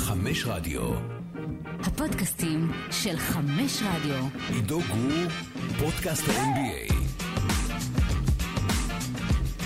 [0.00, 0.80] חמש רדיו.
[1.80, 4.24] הפודקאסטים של חמש רדיו.
[4.48, 5.28] עידו גור,
[5.78, 6.94] פודקאסט ה-NBA.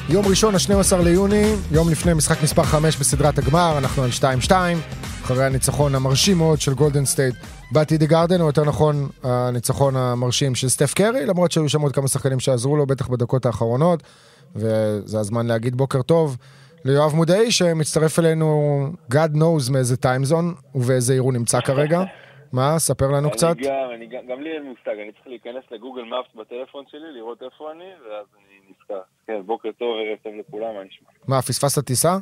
[0.08, 4.10] יום ראשון, ה-12 ליוני, יום לפני משחק מספר 5 בסדרת הגמר, אנחנו על
[4.46, 4.52] 2-2,
[5.24, 7.34] אחרי הניצחון המרשים מאוד של גולדן סטייט
[7.88, 12.08] די גארדן, או יותר נכון, הניצחון המרשים של סטף קרי, למרות שהיו שם עוד כמה
[12.08, 14.02] שחקנים שעזרו לו, בטח בדקות האחרונות,
[14.56, 16.36] וזה הזמן להגיד בוקר טוב
[16.84, 18.46] ליואב מודעי, שמצטרף אלינו,
[19.12, 22.00] God knows מאיזה טיימזון, ובאיזה עיר הוא נמצא כרגע.
[22.52, 22.78] מה?
[22.78, 23.56] ספר לנו קצת.
[23.56, 27.42] גם, אני גם, גם לי אין מושג, אני צריך להיכנס לגוגל מאפס בטלפון שלי, לראות
[27.42, 29.00] איפה אני, ואז אני נזכר.
[29.26, 31.08] כן, בוקר טוב, ערב טוב לכולם, מה נשמע?
[31.28, 32.16] מה, פספסת טיסה?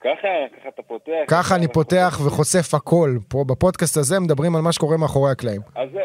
[0.00, 1.12] ככה, ככה אתה פותח.
[1.28, 3.10] ככה אני פותח וחושף הכל.
[3.28, 5.60] פה בפודקאסט הזה מדברים על מה שקורה מאחורי הקלעים.
[5.74, 6.02] אז זהו.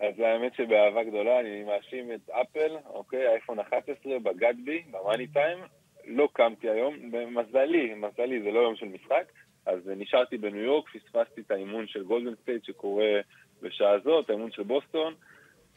[0.00, 5.58] אז האמת שבאהבה גדולה אני מאשים את אפל, אוקיי, אייפון 11 בגד בי, במאני טיים.
[6.06, 9.24] לא קמתי היום, מזלי, מזלי, זה לא יום של משחק.
[9.66, 13.20] אז נשארתי בניו יורק, פספסתי את האימון של גולדן סטייט שקורה
[13.62, 15.14] בשעה זאת, האימון של בוסטון.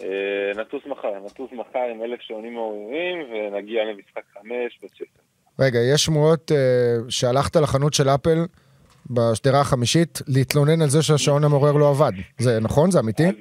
[0.01, 5.21] אה, נטוס מחר, נטוס מחר עם אלף שעונים מעוררים, ונגיע למשחק חמש בצ'ייס סנטר.
[5.59, 6.55] רגע, יש שמועות אה,
[7.09, 8.37] שהלכת לחנות של אפל
[9.09, 12.11] בשדרה החמישית להתלונן על זה שהשעון המעורר לא עבד.
[12.39, 12.91] זה נכון?
[12.91, 13.23] זה אמיתי?
[13.23, 13.33] אז,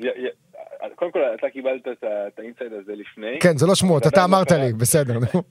[0.94, 3.38] קודם כל, אתה קיבלת את ה inside הזה לפני.
[3.40, 5.42] כן, זה לא שמועות, אתה אמרת לא לי, בסדר, נו.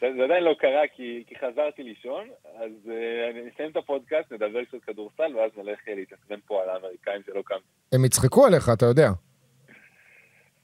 [0.00, 2.90] זה עדיין לא קרה כי, כי חזרתי לישון, אז uh,
[3.30, 7.54] אני אסיים את הפודקאסט, נדבר קצת כדורסל, ואז נלך להתעצבן פה על האמריקאים שלא קם.
[7.92, 9.08] הם יצחקו עליך, אתה יודע.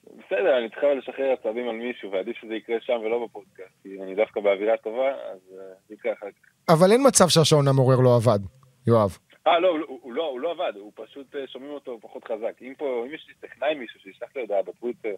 [0.05, 4.15] בסדר, אני צריך לשחרר עצבים על מישהו, ועדיף שזה יקרה שם ולא בפודקאסט, כי אני
[4.15, 5.55] דווקא באווירה טובה, אז uh,
[5.89, 6.73] זה יקרה אחר כך.
[6.75, 8.39] אבל אין מצב שהשעון המעורר לא עבד,
[8.87, 9.19] יואב.
[9.47, 12.63] אה, לא, הוא, לא, הוא לא עבד, הוא פשוט uh, שומעים אותו פחות חזק.
[12.63, 15.15] אם פה, אם יש לי טכנאי מישהו שישלח לי הודעה בטוויטר,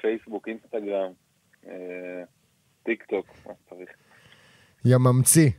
[0.00, 1.10] פייסבוק, אינסטגרם,
[1.64, 1.68] uh,
[2.82, 3.90] טיק טוק, מה שצריך.
[4.84, 5.50] יא ממציא.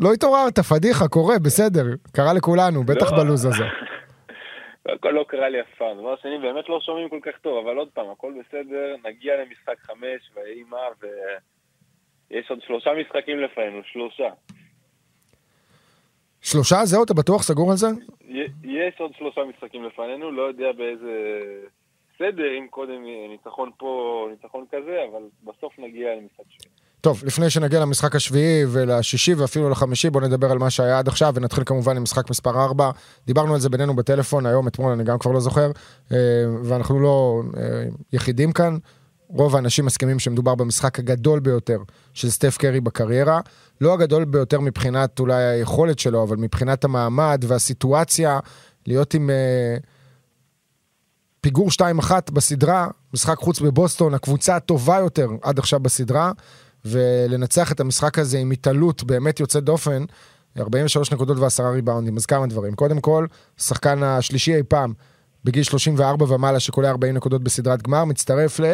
[0.00, 1.84] לא התעוררת, פדיחה, קורה, בסדר.
[2.16, 3.18] קרה לכולנו, בטח לא.
[3.18, 3.64] בלוז הזה.
[4.94, 5.98] הכל לא קרה לי אף פעם.
[5.98, 9.78] דבר שני, באמת לא שומעים כל כך טוב, אבל עוד פעם, הכל בסדר, נגיע למשחק
[9.78, 14.28] חמש, ויהי מה, ויש עוד שלושה משחקים לפנינו, שלושה.
[16.52, 16.84] שלושה?
[16.84, 17.86] זהו, אתה בטוח סגור על זה?
[18.64, 21.12] יש עוד שלושה משחקים לפנינו, לא יודע באיזה
[22.18, 26.70] סדר, אם קודם ניצחון פה ניצחון כזה, אבל בסוף נגיע למשחק שני.
[27.00, 31.32] טוב, לפני שנגיע למשחק השביעי ולשישי ואפילו לחמישי, בואו נדבר על מה שהיה עד עכשיו,
[31.34, 32.90] ונתחיל כמובן עם משחק מספר 4.
[33.26, 35.70] דיברנו על זה בינינו בטלפון, היום, אתמול, אני גם כבר לא זוכר,
[36.12, 36.16] אה,
[36.64, 38.76] ואנחנו לא אה, יחידים כאן.
[39.32, 41.78] רוב האנשים מסכימים שמדובר במשחק הגדול ביותר
[42.14, 43.40] של סטף קרי בקריירה.
[43.80, 48.38] לא הגדול ביותר מבחינת אולי היכולת שלו, אבל מבחינת המעמד והסיטואציה,
[48.86, 49.82] להיות עם אה,
[51.40, 56.32] פיגור 2-1 בסדרה, משחק חוץ בבוסטון, הקבוצה הטובה יותר עד עכשיו בסדרה,
[56.84, 60.04] ולנצח את המשחק הזה עם התעלות באמת יוצאת דופן,
[60.58, 62.16] 43 נקודות ועשרה ריבאונדים.
[62.16, 62.74] אז כמה דברים.
[62.74, 63.26] קודם כל,
[63.58, 64.92] שחקן השלישי אי פעם,
[65.44, 68.64] בגיל 34 ומעלה, שקולע 40 נקודות בסדרת גמר, מצטרף ל...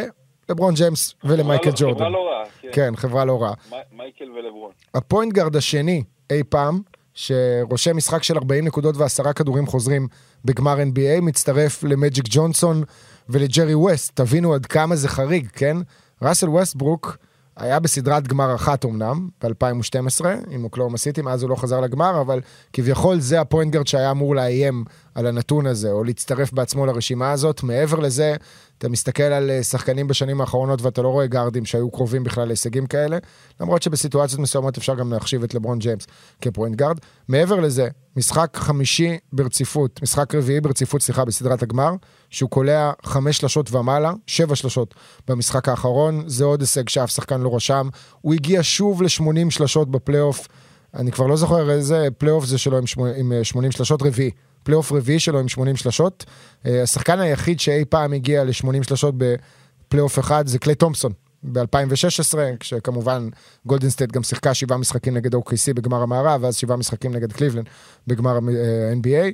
[0.50, 1.94] לברון ג'יימס ולמייקל לא- ג'ורדן.
[1.98, 2.68] חברה לא רעה, כן.
[2.72, 3.52] כן, חברה לא רעה.
[3.96, 4.70] מייקל ולברון.
[4.94, 6.80] ה point guard השני אי פעם,
[7.14, 10.08] שרושם משחק של 40 נקודות ועשרה כדורים חוזרים
[10.44, 12.82] בגמר NBA, מצטרף למג'יק ג'ונסון
[13.28, 14.16] ולג'רי ווסט.
[14.20, 15.76] תבינו עד כמה זה חריג, כן?
[16.22, 17.16] ראסל ווסטברוק
[17.56, 22.40] היה בסדרת גמר אחת אמנם, ב-2012, עם אוקלהומה סיטי, מאז הוא לא חזר לגמר, אבל
[22.72, 24.84] כביכול זה ה point guard שהיה אמור לאיים
[25.14, 27.62] על הנתון הזה, או להצטרף בעצמו לרשימה הזאת.
[27.62, 28.36] מעבר לזה,
[28.78, 32.86] אתה מסתכל על אה, שחקנים בשנים האחרונות ואתה לא רואה גארדים שהיו קרובים בכלל להישגים
[32.86, 33.18] כאלה,
[33.60, 36.06] למרות שבסיטואציות מסוימות אפשר גם להחשיב את לברון ג'יימס
[36.40, 36.98] כ point guard.
[37.28, 41.92] מעבר לזה, משחק חמישי ברציפות, משחק רביעי ברציפות, סליחה, בסדרת הגמר,
[42.30, 44.94] שהוא קולע חמש שלשות ומעלה, שבע שלשות
[45.28, 47.88] במשחק האחרון, זה עוד הישג שאף שחקן לא רשם.
[48.20, 50.48] הוא הגיע שוב ל-80 שלשות בפלייאוף,
[50.94, 52.78] אני כבר לא זוכר איזה פלייאוף זה שלו
[53.16, 54.30] עם 80 שלשות רביעי.
[54.68, 56.24] פלייאוף רביעי שלו עם 80 שלשות.
[56.66, 61.12] אה, השחקן היחיד שאי פעם הגיע ל-80 שלשות בפלייאוף אחד זה קליי תומפסון.
[61.42, 63.28] ב-2016, כשכמובן
[63.66, 67.66] גולדן סטייט גם שיחקה שבעה משחקים נגד OKC בגמר המערב, ואז שבעה משחקים נגד קליבלנד
[68.06, 69.08] בגמר ה-NBA.
[69.14, 69.30] אה,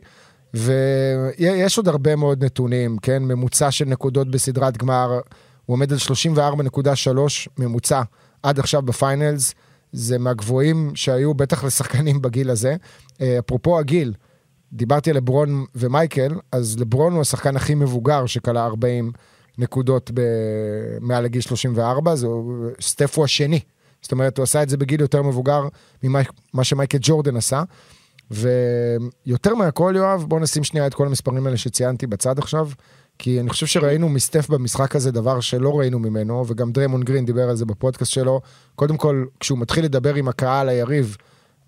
[0.55, 3.23] ויש עוד הרבה מאוד נתונים, כן?
[3.23, 5.21] ממוצע של נקודות בסדרת גמר,
[5.67, 5.99] הוא עומד על
[6.37, 7.11] 34.3
[7.59, 8.03] ממוצע
[8.43, 9.55] עד עכשיו ב finals.
[9.93, 12.77] זה מהגבוהים שהיו בטח לשחקנים בגיל הזה.
[13.21, 14.13] אה, אפרופו הגיל,
[14.75, 19.13] דיברתי על לברון ומייקל, אז לברון הוא השחקן הכי מבוגר שקלע 40
[19.59, 20.21] נקודות ב...
[21.01, 22.27] מעל לגיל 34, זה...
[22.81, 23.61] סטף הוא השני.
[24.03, 25.69] זאת אומרת, הוא עשה את זה בגיל יותר מבוגר
[26.03, 27.63] ממה שמייקל ג'ורדן עשה.
[28.31, 32.69] ויותר מהכל, יואב, בוא נשים שנייה את כל המספרים האלה שציינתי בצד עכשיו,
[33.19, 37.49] כי אני חושב שראינו מסטף במשחק הזה דבר שלא ראינו ממנו, וגם דריימון גרין דיבר
[37.49, 38.41] על זה בפודקאסט שלו.
[38.75, 41.17] קודם כל, כשהוא מתחיל לדבר עם הקהל היריב,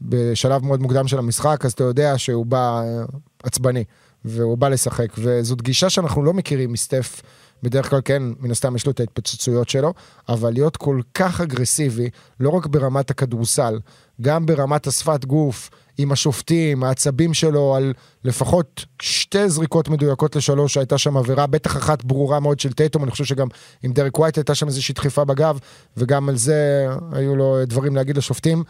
[0.03, 3.05] בשלב מאוד מוקדם של המשחק, אז אתה יודע שהוא בא אה,
[3.43, 3.85] עצבני,
[4.25, 7.23] והוא בא לשחק, וזאת גישה שאנחנו לא מכירים מסטף.
[7.63, 9.95] בדרך כלל כן, מן הסתם יש לו את ההתפוצצויות שלו,
[10.29, 12.11] אבל להיות כל כך אגרסיבי,
[12.41, 13.79] לא רק ברמת הכדורסל,
[14.21, 17.93] גם ברמת השפת גוף, עם השופטים, העצבים שלו על
[18.25, 23.11] לפחות שתי זריקות מדויקות לשלוש, שהייתה שם עבירה, בטח אחת ברורה מאוד של טייטום, אני
[23.11, 23.49] חושב שגם
[23.83, 25.59] עם דרק ווייט הייתה שם איזושהי דחיפה בגב,
[25.97, 28.65] וגם על זה היו לו דברים להגיד לשופטים.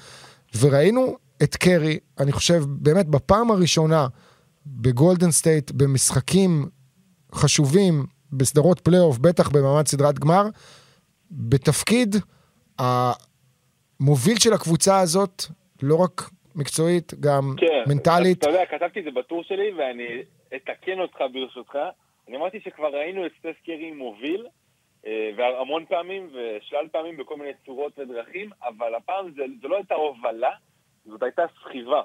[0.61, 4.06] וראינו את קרי, אני חושב, באמת בפעם הראשונה
[4.67, 6.67] בגולדן סטייט, במשחקים
[7.35, 10.43] חשובים, בסדרות פלייאוף, בטח במעמד סדרת גמר,
[11.31, 12.17] בתפקיד
[12.79, 15.43] המוביל של הקבוצה הזאת,
[15.82, 18.38] לא רק מקצועית, גם כן, מנטלית.
[18.38, 20.23] אתה יודע, כתבתי את זה בטור שלי, ואני
[20.56, 21.79] אתקן אותך ברשותך.
[22.29, 24.47] אני אמרתי שכבר ראינו את סטף קרי מוביל,
[25.37, 30.50] והמון פעמים, ושלל פעמים בכל מיני צורות ודרכים, אבל הפעם זה, זה לא הייתה הובלה,
[31.05, 32.03] זאת הייתה סחיבה.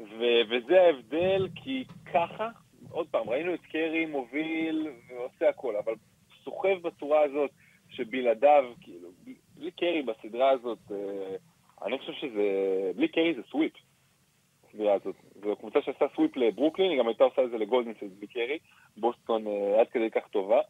[0.00, 1.84] ו- וזה ההבדל, כי
[2.14, 2.48] ככה,
[2.90, 5.94] עוד פעם, ראינו את קרי מוביל ועושה הכל, אבל
[6.44, 7.50] סוחב בצורה הזאת,
[7.88, 9.08] שבלעדיו, כאילו,
[9.56, 11.36] בלי קרי בסדרה הזאת, אה,
[11.86, 12.42] אני חושב שזה,
[12.96, 13.72] בלי קרי זה sweep,
[14.68, 15.16] הסדרה הזאת.
[15.42, 18.58] זו קבוצה שעשתה sweep לברוקלין, היא גם הייתה עושה את זה לגולדן סטייט בלי קרי,
[18.96, 20.60] בוסטון אה, עד כדי כך טובה.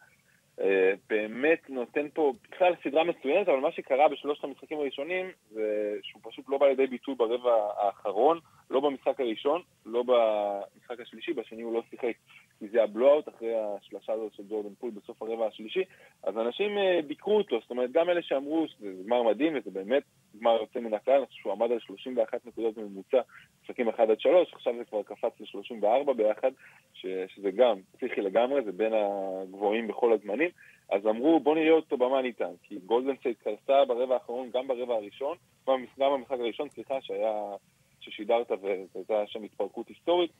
[0.61, 6.23] אה, באמת נותן פה בכלל סדרה מצוינת, אבל מה שקרה בשלושת המשחקים הראשונים זה שהוא
[6.25, 8.39] פשוט לא בא לידי ביטוי ברבע האחרון,
[8.71, 12.15] לא במשחק הראשון, לא במשחק השלישי, בשני הוא לא שיחק
[12.59, 15.85] כי זה ה blowout אחרי השלושה הזאת של ג'ורדן פול בסוף הרבע השלישי,
[16.23, 20.03] אז אנשים אה, ביקרו אותו, זאת אומרת גם אלה שאמרו שזה גמר מדהים וזה באמת
[20.41, 23.21] גמר יוצא מן הכלל, אני חושב שהוא עמד על 31 נקודות בממוצע,
[23.63, 26.51] משחקים 1 עד 3, עכשיו זה כבר קפץ ל-34 ביחד,
[26.95, 30.51] ש, שזה גם פסיכי לגמרי, זה בין הגבוהים בכל הזמנים.
[30.91, 34.69] אז אמרו בוא נראה אותו ב money time, כי גולדן סטייט קרסה ברבע האחרון, גם
[34.69, 35.37] ברבע הראשון,
[35.69, 37.55] גם במשחק הראשון, סליחה, שהיה,
[38.01, 40.31] ששידרת והייתה שם התפרקות היסטורית,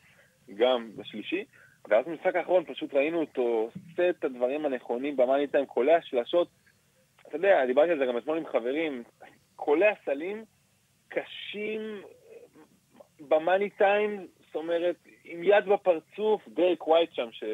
[0.55, 1.45] גם בשלישי.
[1.89, 6.49] ואז במשחק האחרון פשוט ראינו אותו עושה את הדברים הנכונים במאני טיים, קולע שלשות.
[7.29, 9.03] אתה יודע, דיברתי על זה גם אתמול עם חברים,
[9.57, 10.45] קולע סלים
[11.09, 12.03] קשים
[13.29, 17.45] במאני טיים, זאת אומרת, עם יד בפרצוף, דרק ווייט שם, ש...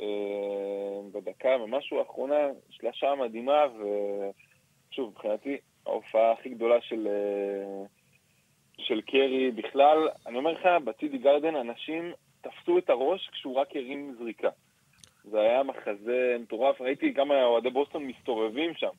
[0.00, 7.86] אה, בדקה ומשהו האחרונה, שלשה מדהימה, ושוב, מבחינתי, ההופעה הכי גדולה של, אה,
[8.84, 10.08] של קרי בכלל.
[10.26, 14.48] אני אומר לך, בצידי גרדן אנשים תפסו את הראש כשהוא רק הרים זריקה.
[15.24, 18.90] זה היה מחזה מטורף, ראיתי גם אוהדי בוסטון מסתובבים שם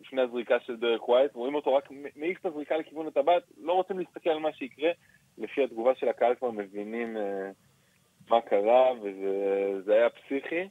[0.00, 3.98] לפני הזריקה של דרק ווייט, רואים אותו רק מעיף את הזריקה לכיוון הטבעת, לא רוצים
[3.98, 4.90] להסתכל על מה שיקרה,
[5.38, 7.16] לפי התגובה של הקהל כבר מבינים...
[7.16, 7.20] Uh,
[8.30, 10.68] מה קרה, וזה היה פסיכי.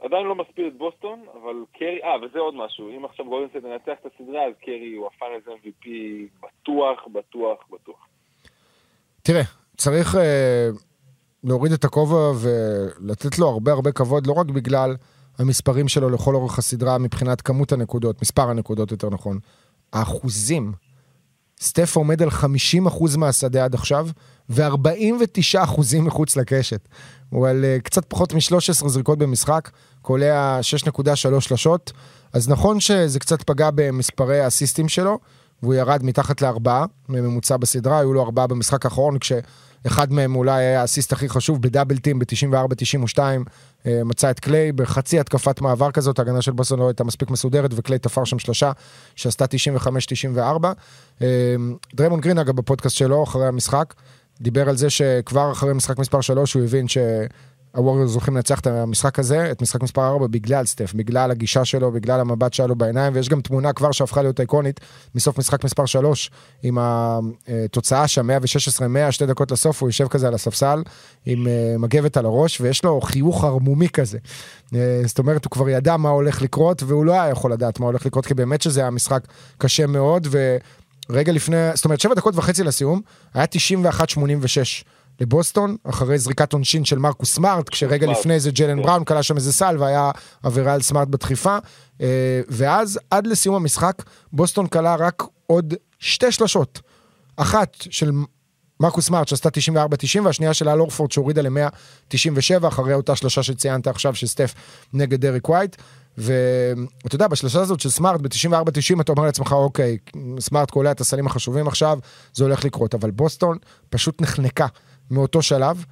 [0.00, 4.00] עדיין לא מספיק את בוסטון, אבל קרי, אה, וזה עוד משהו, אם עכשיו גולדנסט ינצח
[4.00, 5.88] את הסדרה, אז קרי הוא הפאנלס MVP
[6.42, 8.06] בטוח, בטוח, בטוח.
[9.22, 9.42] תראה,
[9.76, 10.68] צריך אה,
[11.44, 14.96] להוריד את הכובע ולתת לו הרבה הרבה כבוד, לא רק בגלל
[15.38, 19.38] המספרים שלו לכל אורך הסדרה מבחינת כמות הנקודות, מספר הנקודות יותר נכון,
[19.92, 20.72] האחוזים.
[21.60, 24.06] סטף עומד על 50% מהשדה עד עכשיו,
[24.50, 26.88] ו-49 אחוזים מחוץ לקשת.
[27.30, 29.70] הוא על uh, קצת פחות מ-13 זריקות במשחק,
[30.02, 31.92] קולע 6.3 שלשות,
[32.32, 35.18] אז נכון שזה קצת פגע במספרי האסיסטים שלו,
[35.62, 40.80] והוא ירד מתחת לארבעה מממוצע בסדרה, היו לו ארבעה במשחק האחרון, כשאחד מהם אולי היה
[40.80, 43.18] האסיסט הכי חשוב בדאבל טים ב-94-92,
[43.86, 47.70] אה, מצא את קליי בחצי התקפת מעבר כזאת, ההגנה של בוסון לא הייתה מספיק מסודרת,
[47.74, 48.72] וקליי תפר שם שלושה
[49.16, 50.38] שעשתה 95-94.
[51.22, 51.26] אה,
[51.94, 53.94] דריימון גרין אגב בפודקאסט שלו אחרי המשחק,
[54.40, 59.18] דיבר על זה שכבר אחרי משחק מספר 3 הוא הבין שהווריורס הולכים לנצח את המשחק
[59.18, 63.28] הזה, את משחק מספר 4 בגלל סטף, בגלל הגישה שלו, בגלל המבט שלו בעיניים, ויש
[63.28, 64.80] גם תמונה כבר שהפכה להיות איקונית
[65.14, 66.30] מסוף משחק מספר 3,
[66.62, 70.82] עם התוצאה שם 116-100, שתי דקות לסוף, הוא יושב כזה על הספסל
[71.26, 74.18] עם אה, מגבת על הראש, ויש לו חיוך ערמומי כזה.
[74.74, 77.86] אה, זאת אומרת, הוא כבר ידע מה הולך לקרות, והוא לא היה יכול לדעת מה
[77.86, 79.22] הולך לקרות, כי באמת שזה היה משחק
[79.58, 80.56] קשה מאוד, ו...
[81.10, 83.00] רגע לפני, זאת אומרת, שבע דקות וחצי לסיום,
[83.34, 84.84] היה 91-86
[85.20, 88.18] לבוסטון, אחרי זריקת עונשין של מרקוס סמארט, כשרגע סמארט.
[88.18, 88.82] לפני זה ג'לן כן.
[88.82, 90.10] בראון קלע שם איזה סל והיה
[90.42, 91.58] עבירה על סמארט בדחיפה.
[92.00, 94.02] אה, ואז, עד לסיום המשחק,
[94.32, 96.80] בוסטון קלע רק עוד שתי שלשות.
[97.36, 98.12] אחת של
[98.80, 104.14] מרקוס סמארט שעשתה 94-90 והשנייה של אל אורפורד שהורידה ל-197 אחרי אותה שלושה שציינת עכשיו
[104.14, 104.54] של סטף
[104.92, 105.76] נגד דריק ווייט.
[106.18, 109.98] ואתה יודע, בשלושה הזאת של סמארט ב-94-90 אתה אומר לעצמך, אוקיי,
[110.40, 111.98] סמארט קולע את הסלים החשובים עכשיו,
[112.34, 113.58] זה הולך לקרות, אבל בוסטון
[113.90, 114.66] פשוט נחנקה
[115.10, 115.84] מאותו שלב,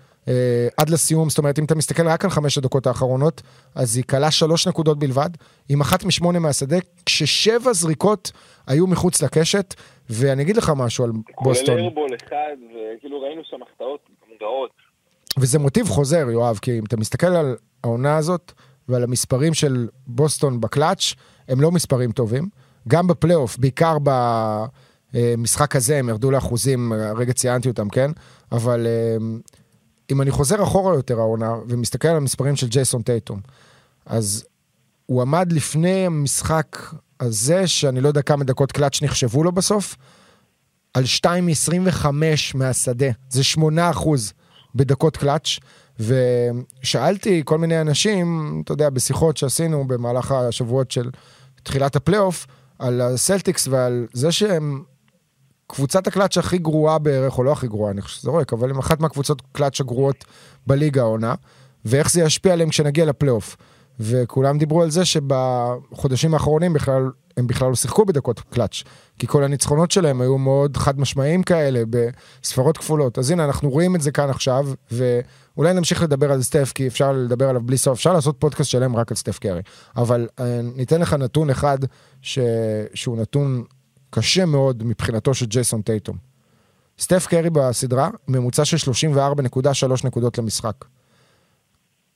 [0.76, 3.42] עד לסיום, זאת אומרת, אם אתה מסתכל רק על חמש הדקות האחרונות,
[3.74, 5.30] אז היא קלעה שלוש נקודות בלבד,
[5.68, 8.32] עם אחת משמונה מהשדה, כששבע זריקות
[8.66, 9.74] היו מחוץ לקשת,
[10.10, 11.10] ואני אגיד לך משהו על
[11.42, 11.66] בוסטון.
[11.66, 12.56] כולל airball אחד,
[12.96, 14.00] וכאילו ראינו שם החטאות
[14.32, 14.70] מודעות.
[15.38, 18.52] וזה מוטיב חוזר, יואב, כי אם אתה מסתכל על העונה הזאת
[18.88, 21.14] ועל המספרים של בוסטון בקלאץ',
[21.48, 22.48] הם לא מספרים טובים.
[22.88, 23.96] גם בפלייאוף, בעיקר
[25.12, 28.10] במשחק הזה, הם ירדו לאחוזים, הרגע ציינתי אותם, כן?
[28.52, 29.16] אבל אה,
[30.12, 33.40] אם אני חוזר אחורה יותר העונה, ומסתכל על המספרים של ג'ייסון טייטום,
[34.06, 34.44] אז
[35.06, 39.96] הוא עמד לפני המשחק הזה, שאני לא יודע כמה דקות קלאץ' נחשבו לו בסוף,
[40.94, 42.06] על 2 מ-25
[42.54, 44.32] מהשדה, זה 8 אחוז
[44.74, 45.58] בדקות קלאץ',
[46.00, 51.10] ושאלתי כל מיני אנשים, אתה יודע, בשיחות שעשינו במהלך השבועות של
[51.62, 52.46] תחילת הפלייאוף,
[52.78, 54.82] על הסלטיקס ועל זה שהם
[55.70, 58.78] קבוצת הקלאץ' הכי גרועה בערך, או לא הכי גרועה, אני חושב שזה זורק, אבל הם
[58.78, 60.24] אחת מהקבוצות קלאץ' הגרועות
[60.66, 61.34] בליגה העונה,
[61.84, 63.56] ואיך זה ישפיע עליהם כשנגיע לפלייאוף.
[64.00, 68.82] וכולם דיברו על זה שבחודשים האחרונים בכלל, הם בכלל לא שיחקו בדקות קלאץ',
[69.18, 73.18] כי כל הניצחונות שלהם היו מאוד חד משמעיים כאלה, בספרות כפולות.
[73.18, 77.12] אז הנה, אנחנו רואים את זה כאן עכשיו, ואולי נמשיך לדבר על סטף, כי אפשר
[77.12, 79.62] לדבר עליו בלי סוף, אפשר לעשות פודקאסט שלם רק על סטף קרי.
[79.96, 81.78] אבל אה, ניתן לך נתון אחד,
[82.22, 82.38] ש...
[82.94, 83.64] שהוא נתון
[84.10, 86.16] קשה מאוד מבחינתו של ג'ייסון טייטום.
[87.00, 90.84] סטף קרי בסדרה, ממוצע של 34.3 נקודות למשחק.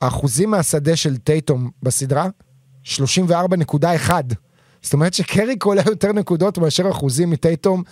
[0.01, 2.29] האחוזים מהשדה של טייטום בסדרה,
[2.85, 4.11] 34.1.
[4.83, 7.83] זאת אומרת שקרי קולע יותר נקודות מאשר אחוזים מטייטום,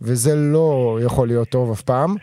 [0.00, 2.16] וזה לא יכול להיות טוב אף פעם.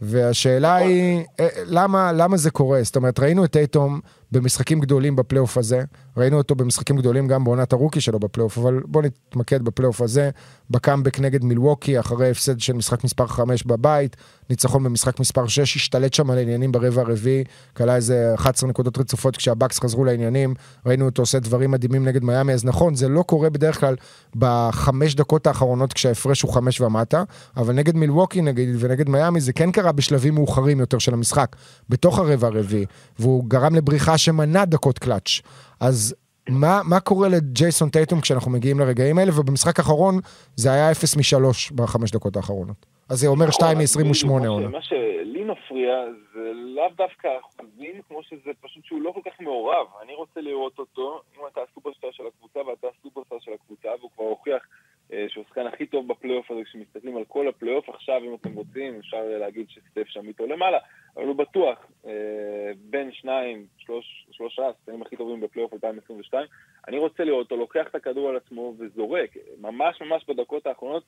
[0.00, 2.82] והשאלה היא, אה, למה, למה זה קורה?
[2.82, 4.00] זאת אומרת, ראינו את טייטום
[4.32, 5.82] במשחקים גדולים בפלייאוף הזה,
[6.16, 10.30] ראינו אותו במשחקים גדולים גם בעונת הרוקי שלו בפלייאוף, אבל בואו נתמקד בפלייאוף הזה,
[10.70, 14.16] בקאמבק נגד מילווקי, אחרי הפסד של משחק מספר 5 בבית,
[14.50, 17.44] ניצחון במשחק מספר 6, השתלט שם על העניינים ברבע הרביעי,
[17.76, 20.54] כלה איזה 11 נקודות רצופות כשהבאקס חזרו לעניינים,
[20.86, 23.96] ראינו אותו עושה דברים מדהימים נגד מיאמי, אז נכון, זה לא קורה בדרך כלל
[24.36, 27.22] בחמש דקות האחרונות כשההפרש הוא חמש ומטה,
[27.56, 31.56] אבל נגד מילווקי נגיד ונגד מיאמי זה כן קרה בשלבים מאוחרים יותר של המשחק,
[31.88, 32.86] בתוך הרבע הרביעי,
[33.18, 35.40] והוא גרם לבריחה שמנע דקות קלאץ'.
[35.80, 36.14] אז
[36.48, 40.14] מה, מה קורה לג'ייסון טייטום כשאנחנו מגיעים לרגעים האלה, ובמשחק האחרון
[40.56, 42.86] זה היה 0 מ-3 בחמש דקות האחרונות.
[43.08, 44.68] אז זה אומר 2 מ-28 עונה.
[44.68, 45.94] מה שלי מפריע
[46.34, 49.86] זה לאו דווקא האחוזים, כמו שזה פשוט שהוא לא כל כך מעורב.
[50.02, 54.24] אני רוצה לראות אותו, אם אתה הסופרסטאר של הקבוצה ואתה הסופרסטאר של הקבוצה, והוא כבר
[54.24, 54.62] הוכיח
[55.28, 57.88] שהוא השחקן הכי טוב בפלייאוף הזה כשמסתכלים על כל הפלייאוף.
[57.88, 60.78] עכשיו, אם אתם רוצים, אפשר להגיד שסטף שם איתו למעלה,
[61.16, 62.12] אבל הוא בטוח אה,
[62.90, 66.46] בין שניים, שלוש, שלושה השחקנים הכי טובים בפלייאוף 2022.
[66.88, 71.02] אני רוצה לראות אותו לוקח את הכדור על עצמו וזורק, ממש ממש בדקות האחרונות,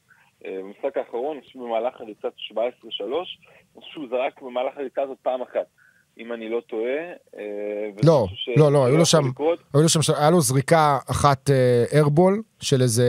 [0.45, 5.19] אה, במשחק האחרון, אני חושב במהלך הריצת 17-3, אני חושב שהוא זרק במהלך הריצה הזאת
[5.23, 5.67] פעם אחת.
[6.19, 7.03] אם אני לא טועה.
[8.05, 9.23] לא, לא, לא, היו לו שם,
[9.75, 11.51] היו לו שם, היה לו זריקה אחת
[11.93, 13.05] airball של איזה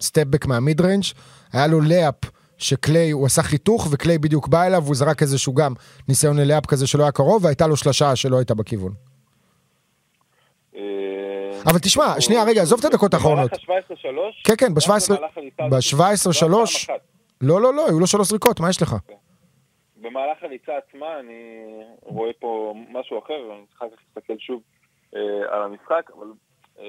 [0.00, 1.04] stepback מה mid-range,
[1.52, 2.14] היה לו lob
[2.58, 5.72] שקליי, הוא עשה חיתוך וקליי בדיוק בא אליו, והוא זרק איזשהו גם
[6.08, 8.92] ניסיון ל lob כזה שלא היה קרוב, והייתה לו שלושה שלא הייתה בכיוון.
[10.76, 10.80] אה,
[11.66, 13.50] אבל תשמע, שנייה, רגע, עזוב את הדקות האחרונות.
[13.68, 14.44] במהלך ה-17-3?
[14.44, 16.52] כן, כן, ב-17-3.
[17.40, 18.96] לא, לא, לא, היו לו שלוש זריקות, מה יש לך?
[19.96, 21.64] במהלך הריצה עצמה אני
[22.02, 24.62] רואה פה משהו אחר, אני צריך להסתכל שוב
[25.16, 26.26] אה, על המשחק, אבל
[26.78, 26.84] אה,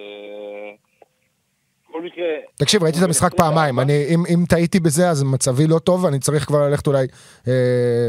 [1.89, 2.25] בכל מקרה...
[2.55, 6.19] תקשיב, ראיתי את המשחק פעמיים, אני, אם, אם טעיתי בזה אז מצבי לא טוב, אני
[6.19, 7.07] צריך כבר ללכת אולי
[7.47, 7.53] אה,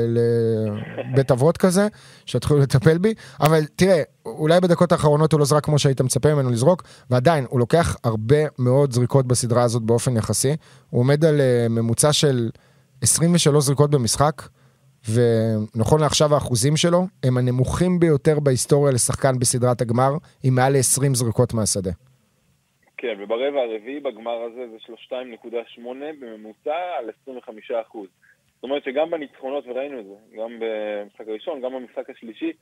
[0.06, 1.88] לבית אבות כזה,
[2.26, 6.50] שיתחילו לטפל בי, אבל תראה, אולי בדקות האחרונות הוא לא זרק כמו שהיית מצפה ממנו
[6.50, 10.56] לזרוק, ועדיין, הוא לוקח הרבה מאוד זריקות בסדרה הזאת באופן יחסי,
[10.90, 12.50] הוא עומד על אה, ממוצע של
[13.02, 14.42] 23 זריקות במשחק,
[15.08, 21.54] ונכון לעכשיו האחוזים שלו הם הנמוכים ביותר בהיסטוריה לשחקן בסדרת הגמר, עם מעל ל-20 זריקות
[21.54, 21.90] מהשדה.
[23.00, 24.76] כן, וברבע הרביעי בגמר הזה זה
[25.10, 25.82] 32.8
[26.20, 28.08] בממוצע על 25 אחוז.
[28.54, 32.52] זאת אומרת שגם בניצחונות, וראינו את זה, גם במשחק הראשון, גם במשחק השלישי,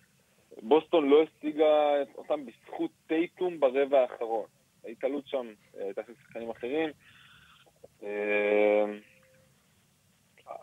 [0.62, 4.46] בוסטון לא השיגה אותם בזכות טייטום ברבע האחרון.
[4.84, 5.46] ההתעלות שם
[5.78, 6.90] הייתה של שחקנים אחרים.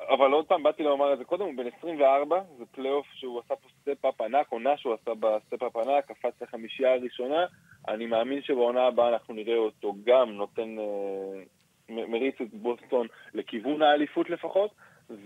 [0.10, 3.56] אבל עוד פעם, באתי לומר את זה קודם, הוא בן 24, זה פלייאוף שהוא עשה
[3.56, 7.46] פה step-up ענק, עונה שהוא עשה ב step-up ענק, קפץ לחמישייה הראשונה.
[7.88, 11.42] אני מאמין שבעונה הבאה אנחנו נראה אותו גם נותן, אה,
[11.90, 14.72] מריץ את בוסטון לכיוון האליפות לפחות,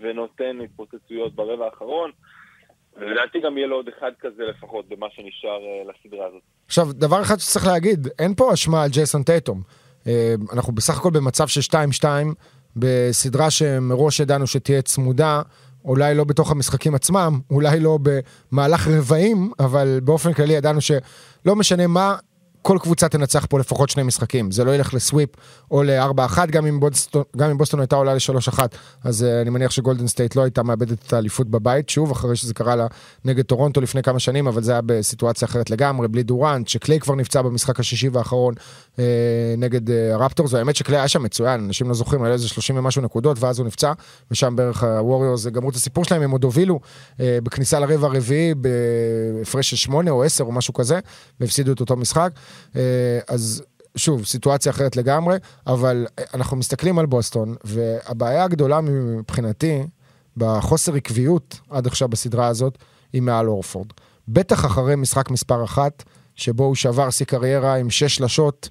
[0.00, 2.10] ונותן התפוצצויות ברבע האחרון.
[2.96, 6.42] ולדעתי גם יהיה לו עוד אחד כזה לפחות במה שנשאר אה, לסדרה הזאת.
[6.66, 9.62] עכשיו, דבר אחד שצריך להגיד, אין פה אשמה על ג'ייסון טייטום.
[10.06, 12.04] אה, אנחנו בסך הכל במצב של 2-2,
[12.76, 15.42] בסדרה שמראש ידענו שתהיה צמודה,
[15.84, 21.86] אולי לא בתוך המשחקים עצמם, אולי לא במהלך רבעים, אבל באופן כללי ידענו שלא משנה
[21.86, 22.16] מה,
[22.62, 25.30] כל קבוצה תנצח פה לפחות שני משחקים, זה לא ילך ל sweep
[25.70, 28.58] או ל-4-1, גם, בוסטון, גם אם בוסטון הייתה עולה ל-3-1,
[29.04, 32.54] אז אה, אני מניח שגולדן סטייט לא הייתה מאבדת את האליפות בבית, שוב, אחרי שזה
[32.54, 32.86] קרה לה
[33.24, 37.14] נגד טורונטו לפני כמה שנים, אבל זה היה בסיטואציה אחרת לגמרי, בלי דורנט, שקליי כבר
[37.14, 38.54] נפצע במשחק השישי והאחרון
[39.58, 43.02] נגד אה, הרפטורס, והאמת שקליי היה שם מצוין, אנשים לא זוכרים, היה איזה 30 ומשהו
[43.02, 43.92] נקודות, ואז הוא נפצע,
[44.30, 49.70] ושם בערך הווריורס גמרו את הסיפור שלהם, הם עוד הובילו אה, בכניסה לרבע הרביעי בהפרש
[49.70, 50.98] של 8 או 10 או משהו כזה,
[51.40, 52.30] והפסידו את אותו משחק.
[52.76, 52.80] אה,
[53.28, 53.62] אז
[53.96, 59.82] שוב, סיטואציה אחרת לגמרי, אבל אנחנו מסתכלים על בוסטון, והבעיה הגדולה מבחינתי,
[60.36, 62.78] בחוסר עקביות עד עכשיו בסדרה הזאת,
[63.12, 63.86] היא מעל אורפורד.
[64.28, 66.04] בטח אחרי משחק מספר אחת,
[66.34, 68.68] שבו הוא שבר שיא קריירה עם שש שלשות.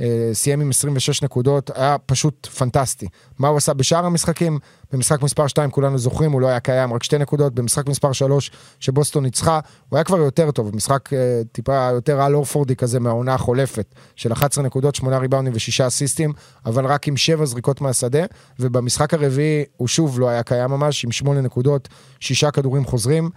[0.00, 3.06] אה, סיים עם 26 נקודות, היה פשוט פנטסטי.
[3.38, 4.58] מה הוא עשה בשאר המשחקים?
[4.92, 7.54] במשחק מספר 2 כולנו זוכרים, הוא לא היה קיים, רק שתי נקודות.
[7.54, 8.50] במשחק מספר 3
[8.80, 13.34] שבוסטון ניצחה, הוא היה כבר יותר טוב, משחק אה, טיפה יותר על אורפורדי כזה מהעונה
[13.34, 16.32] החולפת, של 11 נקודות, 8 ריבאונדים ו-6 אסיסטים,
[16.66, 18.24] אבל רק עם 7 זריקות מהשדה,
[18.60, 21.88] ובמשחק הרביעי הוא שוב לא היה קיים ממש, עם 8 נקודות,
[22.20, 23.30] 6 כדורים חוזרים,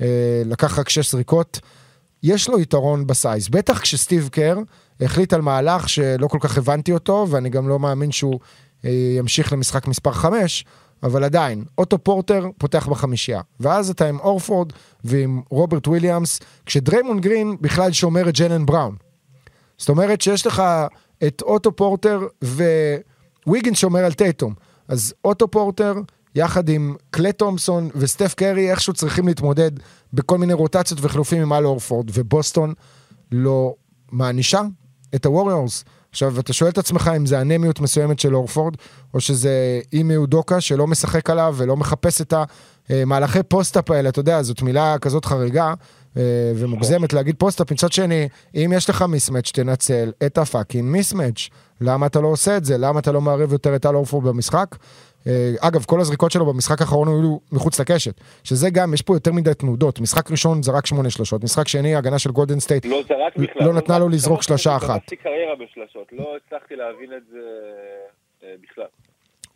[0.00, 1.60] אה, לקח רק 6 זריקות.
[2.22, 4.58] יש לו יתרון בסייז, בטח כשסטיב קר
[5.00, 8.40] החליט על מהלך שלא כל כך הבנתי אותו, ואני גם לא מאמין שהוא
[8.84, 10.64] אה, ימשיך למשחק מספר 5,
[11.02, 13.40] אבל עדיין, אוטו פורטר פותח בחמישייה.
[13.60, 14.72] ואז אתה עם אורפורד
[15.04, 18.96] ועם רוברט וויליאמס, כשדריימון גרין בכלל שומר את ג'לן בראון.
[19.78, 20.62] זאת אומרת שיש לך
[21.26, 22.20] את אוטו פורטר
[23.46, 24.54] וויגינס שומר על טייטום.
[24.88, 25.94] אז אוטו פורטר,
[26.34, 29.70] יחד עם קליי תומפסון וסטף קרי, איכשהו צריכים להתמודד
[30.12, 32.74] בכל מיני רוטציות וחילופים עם אל אורפורד, ובוסטון
[33.32, 33.74] לא
[34.12, 34.62] מענישה
[35.14, 35.84] את הווריורס.
[36.10, 38.74] עכשיו, אתה שואל את עצמך אם זה אנמיות מסוימת של אורפורד,
[39.14, 42.34] או שזה אימי אודוקה שלא משחק עליו ולא מחפש את
[42.88, 45.74] המהלכי post-up האלה, אתה יודע, זאת מילה כזאת חריגה
[46.16, 46.22] אה,
[46.56, 47.72] ומוגזמת להגיד post-up.
[47.72, 51.48] מצד שני, אם יש לך mismatch, תנצל את ה fucking mismatch.
[51.80, 52.78] למה אתה לא עושה את זה?
[52.78, 54.76] למה אתה לא מערב יותר את אל אורפורד במשחק?
[55.26, 59.32] אה, אגב, כל הזריקות שלו במשחק האחרון היו מחוץ לקשת, שזה גם, יש פה יותר
[59.32, 60.00] מדי תנודות.
[60.00, 63.66] משחק ראשון זרק שמונה שלשות, משחק שני, הגנה של גולדן סטייט, לא זרק בכלל.
[63.66, 65.00] לא נתנה לו לזרוק שלושה אחת.
[65.00, 67.38] עשיתי קריירה בשלשות, לא הצלחתי להבין את זה
[68.42, 68.84] אה, בכלל.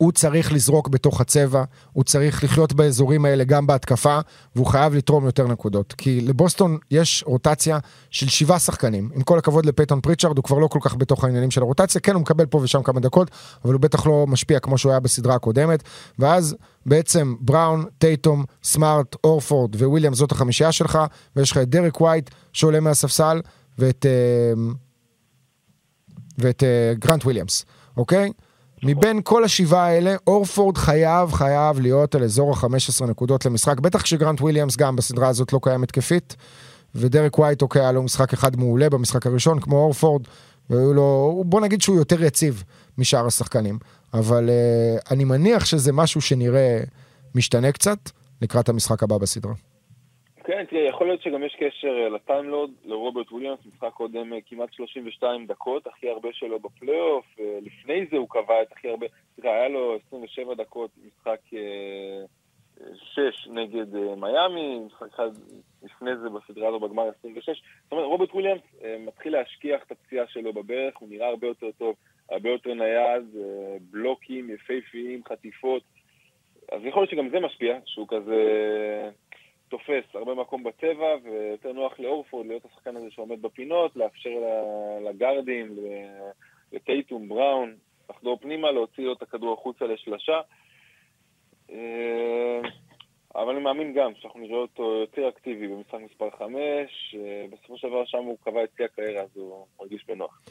[0.01, 4.19] הוא צריך לזרוק בתוך הצבע, הוא צריך לחיות באזורים האלה גם בהתקפה,
[4.55, 5.93] והוא חייב לתרום יותר נקודות.
[5.97, 9.09] כי לבוסטון יש רוטציה של שבעה שחקנים.
[9.15, 12.13] עם כל הכבוד לפייתון פריצ'ארד, הוא כבר לא כל כך בתוך העניינים של הרוטציה, כן,
[12.13, 13.31] הוא מקבל פה ושם כמה דקות,
[13.65, 15.83] אבל הוא בטח לא משפיע כמו שהוא היה בסדרה הקודמת.
[16.19, 20.99] ואז בעצם בראון, טייטום, סמארט, אורפורד וויליאם זאת החמישייה שלך,
[21.35, 23.41] ויש לך את דרק ווייט שעולה מהספסל,
[23.79, 24.61] ואת, אה,
[26.37, 27.65] ואת אה, גרנט וויליאמס,
[27.97, 28.31] אוקיי?
[28.83, 34.41] מבין כל השבעה האלה, אורפורד חייב, חייב להיות על אזור ה-15 נקודות למשחק, בטח כשגרנט
[34.41, 36.35] וויליאמס גם בסדרה הזאת לא קיים התקפית,
[36.95, 40.21] ודרק ווייט אוקיי, היה לו משחק אחד מעולה במשחק הראשון, כמו אורפורד,
[40.69, 42.63] והיו לו, בוא נגיד שהוא יותר יציב
[42.97, 43.79] משאר השחקנים,
[44.13, 46.79] אבל אה, אני מניח שזה משהו שנראה
[47.35, 47.97] משתנה קצת
[48.41, 49.53] לקראת המשחק הבא בסדרה.
[50.53, 55.87] כן, תראה, יכול להיות שגם יש קשר לטיימלוד, לרוברט וויליאמס, משחק קודם כמעט 32 דקות,
[55.87, 57.25] הכי הרבה שלו בפלייאוף,
[57.61, 61.39] לפני זה הוא קבע את הכי הרבה, תראה, היה לו 27 דקות, משחק
[62.95, 65.29] 6 נגד מיאמי, משחק אחד
[65.83, 68.61] לפני זה בסדרה הזו בגמר 26, זאת אומרת, רוברט וויליאמס
[68.99, 71.95] מתחיל להשכיח את הפציעה שלו בברך, הוא נראה הרבה יותר טוב,
[72.29, 73.35] הרבה יותר נייד,
[73.91, 75.83] בלוקים יפהפיים, חטיפות,
[76.71, 78.37] אז יכול להיות שגם זה משפיע, שהוא כזה...
[79.71, 84.29] תופס הרבה מקום בצבע, ויותר נוח לאורפורד להיות השחקן הזה שעומד בפינות, לאפשר
[85.09, 85.75] לגארדים,
[86.71, 87.75] לטייטום, בראון,
[88.09, 90.41] לחדור פנימה, להוציא לו את הכדור החוצה לשלשה.
[91.71, 92.59] אה,
[93.35, 96.55] אבל אני מאמין גם שאנחנו נראה אותו יותר אקטיבי במשחק מספר 5,
[97.15, 100.41] אה, בסופו של דבר שם הוא קבע את שיא הקריירה, אז הוא מרגיש בנוח.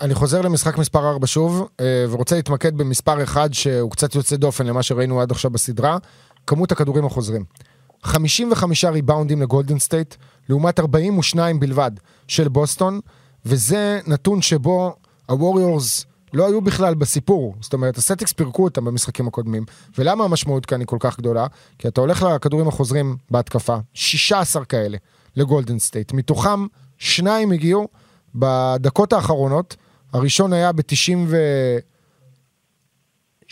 [0.00, 4.66] אני חוזר למשחק מספר 4 שוב, אה, ורוצה להתמקד במספר 1 שהוא קצת יוצא דופן
[4.66, 5.96] למה שראינו עד עכשיו בסדרה,
[6.46, 7.42] כמות הכדורים החוזרים.
[8.02, 10.14] 55 ריבאונדים לגולדן סטייט,
[10.48, 11.90] לעומת 42 בלבד
[12.28, 13.00] של בוסטון,
[13.46, 17.54] וזה נתון שבו הווריורס לא היו בכלל בסיפור.
[17.60, 19.64] זאת אומרת, הסלטיקס פירקו אותם במשחקים הקודמים.
[19.98, 21.46] ולמה המשמעות כאן היא כל כך גדולה?
[21.78, 24.96] כי אתה הולך לכדורים החוזרים בהתקפה, 16 כאלה
[25.36, 26.12] לגולדן סטייט.
[26.12, 26.66] מתוכם
[26.98, 27.88] שניים הגיעו
[28.34, 29.76] בדקות האחרונות.
[30.12, 31.36] הראשון היה ב-90 ו...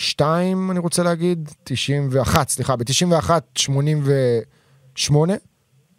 [0.00, 5.34] 92, אני רוצה להגיד, 91, סליחה, ב-91, 88,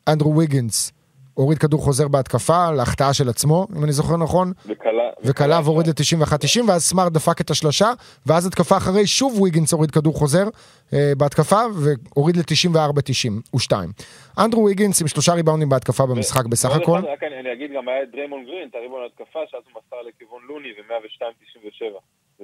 [0.07, 0.91] אנדרו ויגנס
[1.33, 5.09] הוריד כדור חוזר בהתקפה, להחטאה של עצמו, אם אני זוכר נכון, וקלע...
[5.23, 7.91] וקלע והוריד ל-91-90, ואז סמארט דפק את השלושה,
[8.25, 10.43] ואז התקפה אחרי, שוב ויגינס הוריד כדור חוזר
[10.93, 13.73] אה, בהתקפה, והוריד ל-94-92.
[14.43, 16.99] אנדרו ויגינס עם שלושה ריבאונדים בהתקפה במשחק בסך הכל.
[16.99, 20.01] רק אני אני אגיד גם היה את דריימון גרין, את הריבון התקפה, שאז הוא מסר
[20.07, 22.43] לכיוון לוני ו-102-97.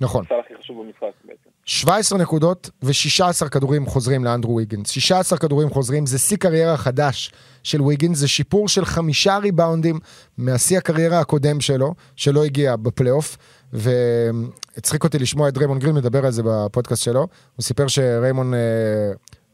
[0.00, 0.24] נכון.
[0.24, 1.50] הסל הכי חשוב במשחק בעצם.
[1.64, 4.90] 17 נקודות ו-16 כדורים חוזרים לאנדרו ויגינס.
[4.90, 7.32] 16 כדורים חוזרים, זה שיא קריירה חדש
[7.62, 9.98] של ויגינס, זה שיפור של חמישה ריבאונדים
[10.38, 13.36] מהשיא הקריירה הקודם שלו, שלא הגיע בפלייאוף,
[13.72, 17.20] והצחיק אותי לשמוע את דריימון גרין מדבר על זה בפודקאסט שלו.
[17.56, 18.58] הוא סיפר שריימון אה,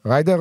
[0.08, 0.38] ריידר,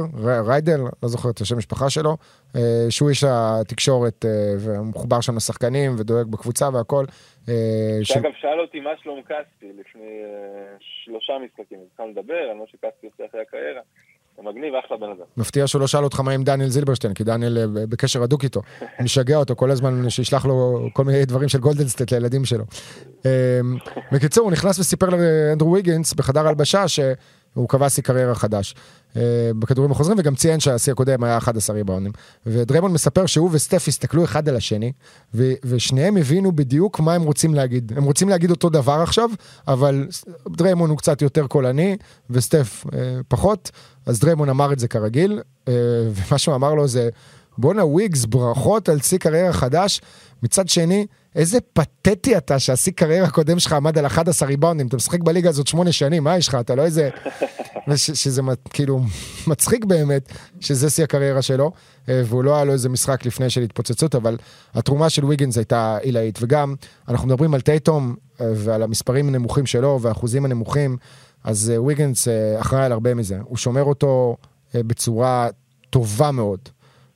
[0.47, 2.17] ריידל, לא זוכר את השם משפחה שלו,
[2.55, 7.05] אה, שהוא איש התקשורת אה, ומחובר שם לשחקנים ודואג בקבוצה והכל.
[7.49, 10.21] אה, שאגב, שאל אותי מה שלום כספי לפני
[10.79, 13.81] שלושה משחקים, התחלנו לדבר על מה שכספי עושה אחרי הקריירה.
[14.43, 15.25] מגניב, אחלה בן אדם.
[15.37, 18.61] מפתיע שהוא לא שאל אותך מה עם דניאל זילברשטיין, כי דניאל בקשר הדוק איתו.
[19.03, 22.63] משגע אותו כל הזמן שישלח לו כל מיני דברים של גולדנסטייט לילדים שלו.
[23.25, 23.59] אה,
[24.11, 28.75] בקיצור, הוא נכנס וסיפר לאנדרו ויגינס בחדר הלבשה שהוא קבע שיא קריירה חדש.
[29.15, 29.21] אה,
[29.59, 32.11] בכדורים החוזרים, וגם ציין שהשיא הקודם היה 11 ריבאונדים.
[32.45, 34.91] ודריימון מספר שהוא וסטף הסתכלו אחד על השני,
[35.33, 37.93] ו- ושניהם הבינו בדיוק מה הם רוצים להגיד.
[37.95, 39.29] הם רוצים להגיד אותו דבר עכשיו,
[39.67, 40.07] אבל
[40.49, 41.97] דריימון הוא קצת יותר קולני,
[42.29, 43.71] וסטף אה, פחות,
[44.05, 45.73] אז דריימון אמר את זה כרגיל, אה,
[46.13, 47.09] ומה שהוא אמר לו זה,
[47.57, 50.01] בואנה וויגס, ברכות על שיא קריירה חדש.
[50.43, 55.19] מצד שני, איזה פתטי אתה שהשיא קריירה הקודם שלך עמד על 11 ריבאונדים, אתה משחק
[55.19, 56.55] בליגה הזאת שמונה שנים, מה יש לך?
[56.55, 57.09] אתה לא איזה...
[57.87, 59.01] וש, שזה כאילו
[59.47, 61.71] מצחיק באמת שזה שיא הקריירה שלו,
[62.09, 64.37] אה, והוא לא היה לו איזה משחק לפני של התפוצצות, אבל
[64.73, 66.75] התרומה של ויגינס הייתה עילאית, וגם
[67.07, 70.97] אנחנו מדברים על טייטום אה, ועל המספרים הנמוכים שלו והאחוזים הנמוכים,
[71.43, 72.27] אז אה, ויגינס
[72.59, 74.37] אחראי על הרבה מזה, הוא שומר אותו
[74.73, 75.49] בצורה
[75.89, 76.59] טובה מאוד,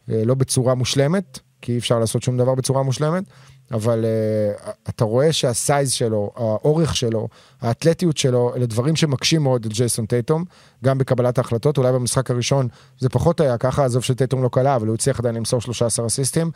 [0.07, 3.23] לא בצורה מושלמת, כי אי אפשר לעשות שום דבר בצורה מושלמת,
[3.71, 7.27] אבל uh, אתה רואה שהסייז שלו, האורך שלו,
[7.61, 10.45] האתלטיות שלו, אלה דברים שמקשים מאוד את ג'ייסון טייטום,
[10.83, 12.67] גם בקבלת ההחלטות, אולי במשחק הראשון
[12.99, 16.51] זה פחות היה ככה, עזוב שטייטום לא קלה, אבל הוא הצליח עדיין למסור 13 אסיסטים,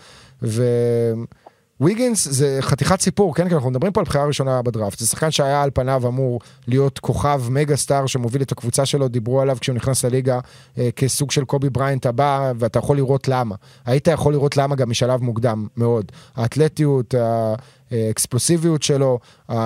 [1.82, 5.32] וויגינס זה חתיכת סיפור, כן, כי אנחנו מדברים פה על בחירה ראשונה בדראפט, זה שחקן
[5.32, 9.76] שהיה על פניו אמור להיות כוכב מגה סטאר שמוביל את הקבוצה שלו, דיברו עליו כשהוא
[9.76, 10.40] נכנס לליגה
[10.78, 13.56] אה, כסוג של קובי בריינט הבא, ואתה יכול לראות למה.
[13.86, 16.12] היית יכול לראות למה גם משלב מוקדם מאוד.
[16.36, 17.16] האתלטיות,
[17.92, 19.20] האקספלוסיביות שלו,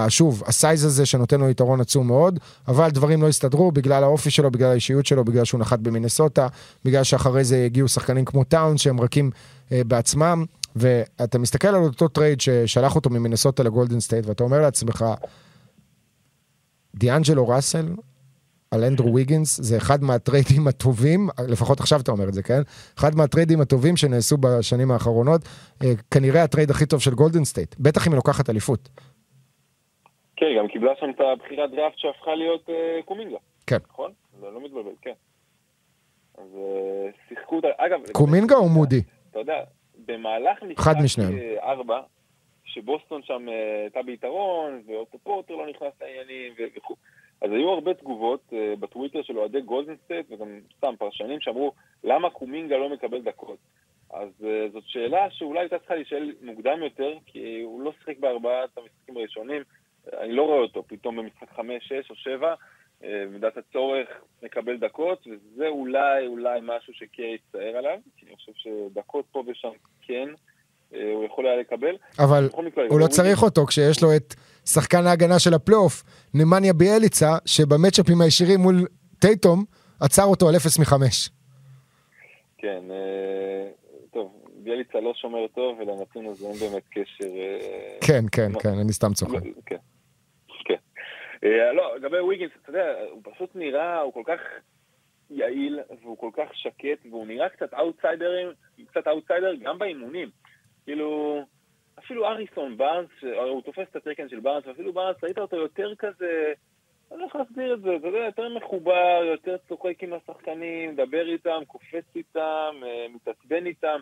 [0.07, 4.31] שוב, ה size הזה שנותן לו יתרון עצום מאוד, אבל דברים לא הסתדרו בגלל האופי
[4.31, 6.47] שלו, בגלל האישיות שלו, בגלל שהוא נחת במינסוטה,
[6.85, 9.31] בגלל שאחרי זה הגיעו שחקנים כמו טאונס שהם רכים
[9.71, 10.45] אה, בעצמם,
[10.77, 15.05] ואתה מסתכל על אותו trade ששלח אותו ממינסוטה לגולדן סטייט, ואתה אומר לעצמך,
[16.95, 17.85] דיאנג'לו ראסל
[18.71, 22.61] על אנדרו ויגינס זה אחד מהטריידים הטובים, לפחות עכשיו אתה אומר את זה, כן?
[22.99, 25.41] אחד מהטריידים הטובים שנעשו בשנים האחרונות,
[25.83, 28.89] אה, כנראה ה trade הכי טוב של גולדן סטייט, בטח אם היא לוקחת אליפות.
[30.35, 33.37] כן, גם קיבלה שם את הבחירת דראפט שהפכה להיות אה, קומינגה.
[33.67, 33.77] כן.
[33.91, 34.11] נכון?
[34.39, 35.13] זה לא מתבלבל, כן.
[36.37, 37.99] אז אה, שיחקו אותה, אגב...
[38.11, 39.01] קומינגה או מודי?
[39.31, 39.63] אתה יודע,
[40.07, 40.93] במהלך משחק.
[41.33, 42.01] אה, ארבע,
[42.65, 46.95] שבוסטון שם אה, הייתה ביתרון, ואוטו פורטר לא נכנס לעניינים וכו'.
[47.41, 51.71] אז היו הרבה תגובות אה, בטוויטר של אוהדי גולדן סטייט, וגם סתם פרשנים שאמרו,
[52.03, 53.57] למה קומינגה לא מקבל דקות?
[54.09, 58.77] אז אה, זאת שאלה שאולי הייתה צריכה להישאל מוקדם יותר, כי הוא לא שיחק בארבעת
[58.77, 59.61] המשחקים הראשונים.
[60.13, 62.53] אני לא רואה אותו פתאום במשחק חמש, שש או שבע,
[63.01, 64.07] במידת הצורך
[64.43, 69.69] מקבל דקות, וזה אולי אולי משהו שקר יצטער עליו, כי אני חושב שדקות פה ושם
[70.01, 70.27] כן,
[70.93, 71.95] אה, הוא יכול היה לקבל.
[72.19, 74.33] אבל מקרה, הוא לא הוא- צריך אותו כשיש לו את
[74.65, 78.75] שחקן ההגנה של הפלייאוף, נמניה ביאליצה, שבמצ'אפים הישירים מול
[79.19, 79.65] טייטום,
[80.01, 81.29] עצר אותו על 0 מ-5.
[82.57, 83.69] כן, אה,
[84.13, 84.31] טוב,
[84.63, 87.25] ביאליצה לא שומר טוב, ולנתון הזה אין באמת קשר.
[87.25, 89.33] אה, כן, כן, כן, אני סתם צוחק.
[89.45, 89.75] לא, כן.
[91.43, 94.39] אה, לא, לגבי ויגינס, אתה יודע, הוא פשוט נראה, הוא כל כך
[95.29, 98.49] יעיל, והוא כל כך שקט, והוא נראה קצת אאוטסיידרים,
[98.87, 100.29] קצת אאוטסיידר גם באימונים.
[100.83, 101.41] כאילו,
[101.99, 106.53] אפילו הריסון בארנס, הוא תופס את התקן של בארנס, ואפילו בארנס, ראית אותו יותר כזה,
[107.11, 111.27] אני לא יכול להסביר את זה, אתה יודע, יותר מחובר, יותר צוחק עם השחקנים, מדבר
[111.27, 113.99] איתם, קופץ איתם, אה, מתעצבן איתם.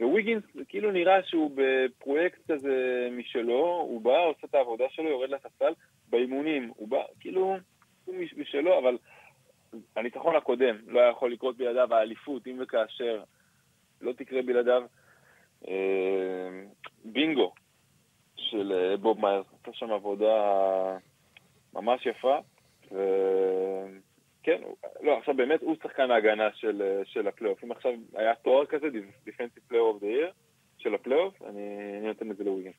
[0.00, 5.72] וויגינס כאילו נראה שהוא בפרויקט כזה משלו, הוא בא, עושה את העבודה שלו, יורד לספסל,
[6.10, 7.56] באימונים, הוא בא, כאילו,
[8.04, 8.98] הוא מש- משלו, אבל
[9.96, 13.22] הניצחון הקודם לא היה יכול לקרות בלעדיו, האליפות, אם וכאשר,
[14.00, 14.82] לא תקרה בלעדיו.
[15.68, 16.64] אה,
[17.04, 17.52] בינגו
[18.36, 20.36] של אה, בוב מאייר, עשה שם עבודה
[21.74, 22.38] ממש יפה,
[24.42, 24.60] כן,
[25.00, 27.64] לא, עכשיו באמת הוא שחקן ההגנה של, של הפלייאוף.
[27.64, 28.86] אם עכשיו היה תואר כזה,
[29.24, 30.30] defensive player of the year
[30.78, 31.60] של הפלייאוף, אני,
[31.98, 32.70] אני נותן את זה לוויגינס.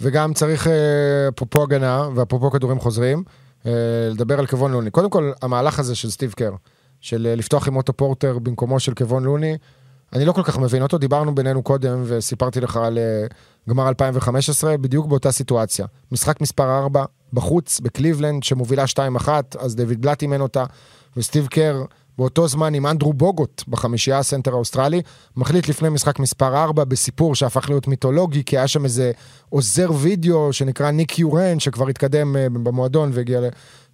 [0.00, 3.22] וגם צריך, אה, אפרופו הגנה ואפרופו כדורים חוזרים,
[3.66, 3.72] אה,
[4.10, 4.90] לדבר על קוון לוני.
[4.90, 6.52] קודם כל, המהלך הזה של סטיב קר,
[7.00, 9.56] של אה, לפתוח עם אוטו פורטר במקומו של קוון לוני,
[10.12, 12.98] אני לא כל כך מבין אותו, דיברנו בינינו קודם וסיפרתי לך על
[13.68, 15.86] גמר 2015, בדיוק באותה סיטואציה.
[16.12, 18.84] משחק מספר 4, בחוץ, בקליבלנד, שמובילה
[19.24, 20.64] 2-1, אז דויד בלאט אימן אותה,
[21.16, 21.84] וסטיב קר
[22.18, 25.02] באותו זמן עם אנדרו בוגוט בחמישייה הסנטר האוסטרלי,
[25.36, 29.12] מחליט לפני משחק מספר 4 בסיפור שהפך להיות מיתולוגי, כי היה שם איזה
[29.48, 33.40] עוזר וידאו שנקרא ניק יורן, שכבר התקדם אה, במועדון והגיע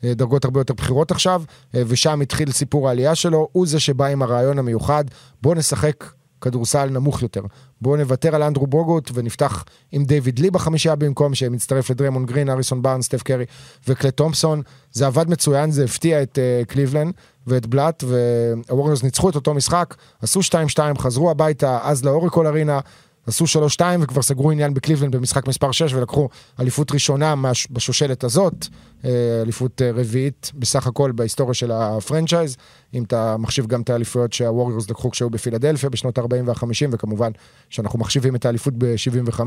[0.02, 1.42] לדרגות הרבה יותר בכירות עכשיו,
[1.74, 5.04] אה, ושם התחיל סיפור העלייה שלו, הוא זה שבא עם הרעיון המיוחד,
[5.42, 6.04] בוא נשחק
[6.40, 7.42] כדורסל נמוך יותר.
[7.80, 12.82] בואו נוותר על אנדרו בוגוט ונפתח עם דיוויד לי בחמישייה במקום, שמצטרף לדריימונד גרין, הריסון
[12.82, 13.44] בארנס, סטף קרי
[13.88, 14.62] וקלי תומפסון.
[14.92, 17.12] זה עבד מצוין, זה הפתיע את אה, קליבלנד
[17.46, 22.80] ואת בלאט, והווריורס ניצחו את אותו משחק, עשו 2-2, חזרו הביתה, אז לאורקל ארינה,
[23.28, 23.44] עשו
[23.78, 26.28] 3-2 וכבר סגרו עניין בקליבלנד במשחק מספר 6 ולקחו
[26.60, 27.34] אליפות ראשונה
[27.70, 28.66] בשושלת הזאת,
[29.04, 29.10] אה,
[29.42, 32.56] אליפות אה, רביעית בסך הכל בהיסטוריה של ה franchise,
[32.94, 37.30] אם אתה מחשיב גם את האליפויות שהווריורס לקחו כשהיו בפילדלפיה בשנות ה-40 וה-50 וכמובן
[37.70, 39.40] שאנחנו מחשיבים את האליפות ב-75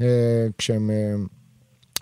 [0.00, 0.06] אה,
[0.58, 0.90] כשהם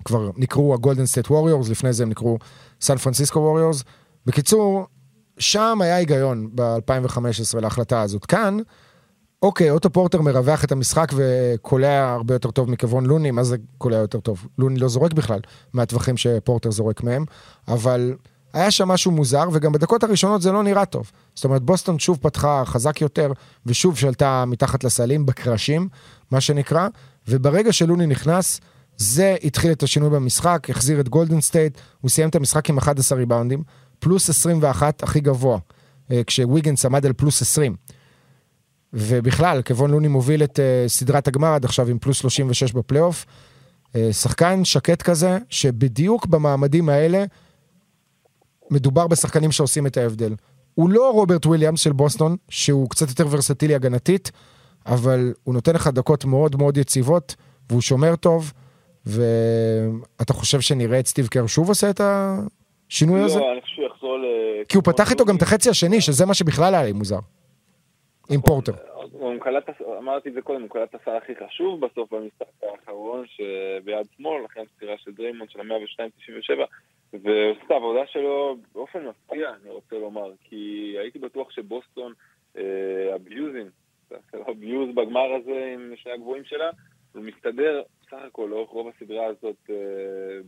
[0.05, 2.39] כבר נקראו הגולדן סטייט ווריורס, לפני זה הם נקראו
[2.81, 3.85] סן פרנסיסקו ווריורס.
[4.27, 4.87] בקיצור,
[5.39, 8.27] שם היה היגיון ב-2015 להחלטה הזאת.
[8.27, 8.57] כאן,
[9.43, 13.97] אוקיי, אוטו פורטר מרווח את המשחק וקולע הרבה יותר טוב מכיוון לוני, מה זה קולע
[13.97, 14.47] יותר טוב?
[14.59, 15.41] לוני לא זורק בכלל
[15.73, 17.25] מהטווחים שפורטר זורק מהם,
[17.69, 18.15] אבל
[18.53, 21.11] היה שם משהו מוזר, וגם בדקות הראשונות זה לא נראה טוב.
[21.35, 23.33] זאת אומרת, בוסטון שוב פתחה חזק יותר,
[23.67, 25.89] ושוב שלטה מתחת לסלים, בקרשים,
[26.31, 26.89] מה שנקרא,
[27.29, 28.61] וברגע שלוני נכנס,
[28.97, 33.19] זה התחיל את השינוי במשחק, החזיר את גולדן סטייט, הוא סיים את המשחק עם 11
[33.19, 33.63] ריבאונדים,
[33.99, 35.59] פלוס 21 הכי גבוה,
[36.11, 37.77] אה, כשוויגינס עמד על פלוס 20.
[38.93, 43.27] ובכלל, קוון לוני מוביל את אה, סדרת הגמר עד עכשיו עם פלוס 36 בפלייאוף.
[43.87, 47.25] אה, שחקן שקט כזה, שבדיוק במעמדים האלה
[48.71, 50.35] מדובר בשחקנים שעושים את ההבדל.
[50.75, 54.31] הוא לא רוברט וויליאמס של בוסטון, שהוא קצת יותר ורסטילי הגנתית,
[54.87, 57.35] אבל הוא נותן לך דקות מאוד מאוד יציבות,
[57.71, 58.53] והוא שומר טוב,
[59.07, 63.39] ואתה חושב שנראה את סטיב קר שוב עושה את השינוי לא, הזה?
[63.39, 64.25] לא, אני חושב שהוא יחזור ל...
[64.69, 67.19] כי הוא פתח איתו גם את החצי השני, שזה מה שבכלל היה לי מוזר.
[68.31, 68.73] עם פורטר.
[69.13, 73.27] הוא קלע, אמרתי את זה קודם, הוא קלע את הסל הכי חשוב בסוף במשחק האחרון
[73.27, 76.53] שביד שמאל, לכן מסירה של דריימונד של ה-102.97
[77.13, 82.13] ועושה את העבודה שלו באופן מפתיע, אני רוצה לומר, כי הייתי בטוח שבוסטון
[83.15, 83.71] אביוזים,
[84.51, 86.71] אביוז בגמר הזה עם שני הגבוהים שלה,
[87.13, 89.75] הוא מסתדר בסך הכל לאורך רוב הסדרה הזאת אה,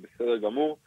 [0.00, 0.78] בסדר גמור.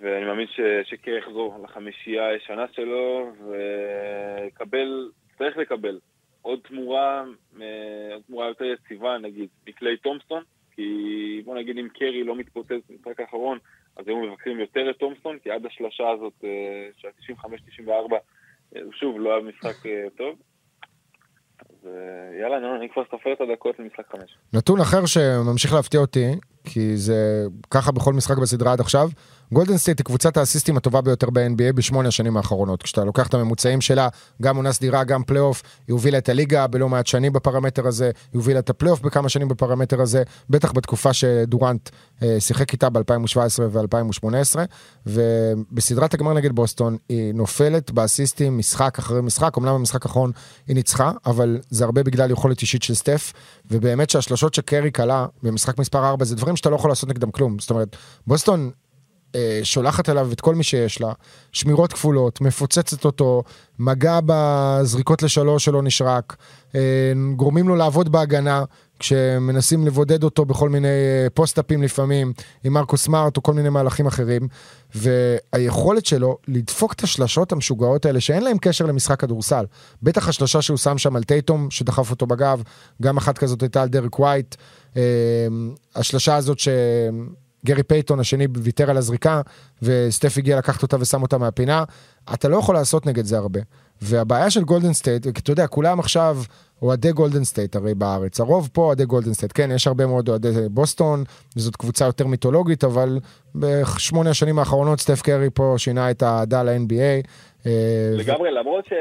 [0.00, 0.46] ואני מאמין
[0.84, 5.10] שקר יחזור לחמישייה הישנה שלו ויקבל
[5.40, 5.98] צריך לקבל
[6.42, 7.24] עוד תמורה,
[7.60, 10.42] אה, עוד תמורה יותר יציבה נגיד, מקליי תומפסון,
[10.74, 10.82] כי
[11.44, 13.58] בוא נגיד אם קרי לא מתפוצץ במשחק האחרון,
[13.96, 18.14] אז היו מבקרים יותר את תומפסון, כי עד השלושה הזאת אה, של ה-95-94,
[18.76, 20.36] אה, שוב, לא היה משחק טוב.
[21.70, 21.88] אז
[22.40, 24.36] יאללה, נו, אני כבר סופר את הדקות למשחק חמש.
[24.54, 26.26] נתון אחר שממשיך להפתיע אותי,
[26.64, 29.08] כי זה ככה בכל משחק בסדרה עד עכשיו,
[29.52, 32.82] גולדן סטייט היא קבוצת האסיסטים הטובה ביותר ב-NBA בשמונה השנים האחרונות.
[32.82, 34.08] כשאתה לוקח את הממוצעים שלה,
[34.42, 38.38] גם עונה סדירה, גם פלייאוף, היא הובילה את הליגה בלא מעט שנים בפרמטר הזה, היא
[38.38, 41.90] הובילה את הפלייאוף בכמה שנים בפרמטר הזה, בטח בתקופה שדורנט
[42.22, 44.58] אה, שיחק איתה ב-2017 ו-2018,
[45.06, 50.32] ובסדרת הגמר נגד בוסטון היא נופלת באסיסטים משחק אחרי משחק, אמנם במשחק האחרון
[50.66, 53.32] היא ניצחה, אבל זה הרבה בגלל יכולת אישית של סטף,
[53.70, 57.58] ובאמת שהשלושות שקרי קלה במשחק מספר 4 זה דברים שאתה לא יכול לעשות נגדם כלום.
[57.58, 58.70] זאת אומרת, בוסטון
[59.34, 61.12] אה, שולחת אליו את כל מי שיש לה,
[61.52, 63.42] שמירות כפולות, מפוצצת אותו,
[63.78, 66.36] מגע בזריקות לשלוש שלא נשרק,
[66.74, 68.64] אה, גורמים לו לעבוד בהגנה,
[68.98, 72.32] כשמנסים לבודד אותו בכל מיני אה, פוסט-אפים לפעמים,
[72.64, 74.48] עם מרקוס סמארט או כל מיני מהלכים אחרים,
[74.94, 79.64] והיכולת שלו לדפוק את השלשות המשוגעות האלה, שאין להם קשר למשחק כדורסל.
[80.02, 82.62] בטח השלושה שהוא שם שם על טייטום, שדחף אותו בגב,
[83.02, 84.54] גם אחת כזאת הייתה על דרק ווייט.
[85.94, 86.68] השלשה הזאת ש...
[87.66, 89.40] גרי פייטון השני ויתר על הזריקה,
[89.82, 91.84] וסטף הגיע לקחת אותה ושם אותה מהפינה.
[92.34, 93.60] אתה לא יכול לעשות נגד זה הרבה.
[94.02, 96.36] והבעיה של גולדן סטייט, אתה יודע, כולם עכשיו
[96.82, 98.40] אוהדי גולדן סטייט הרי בארץ.
[98.40, 99.52] הרוב פה אוהדי גולדן סטייט.
[99.54, 101.24] כן, יש הרבה מאוד אוהדי בוסטון,
[101.56, 103.08] וזאת קבוצה יותר מיתולוגית, אבל
[103.54, 107.28] בשמונה השנים האחרונות סטף קרי פה שינה את האהדה ל-NBA.
[107.66, 108.92] אה, לגמרי, למרות ש...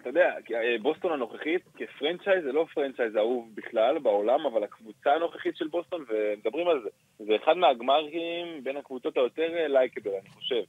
[0.00, 5.10] אתה יודע, אה, בוסטון הנוכחית כ franchise זה לא franchise אהוב בכלל בעולם, אבל הקבוצה
[5.16, 6.88] הנוכחית של בוסטון, ומדברים על זה,
[7.18, 10.62] זה אחד מהגמרים בין הקבוצות היותר likable, אני חושב.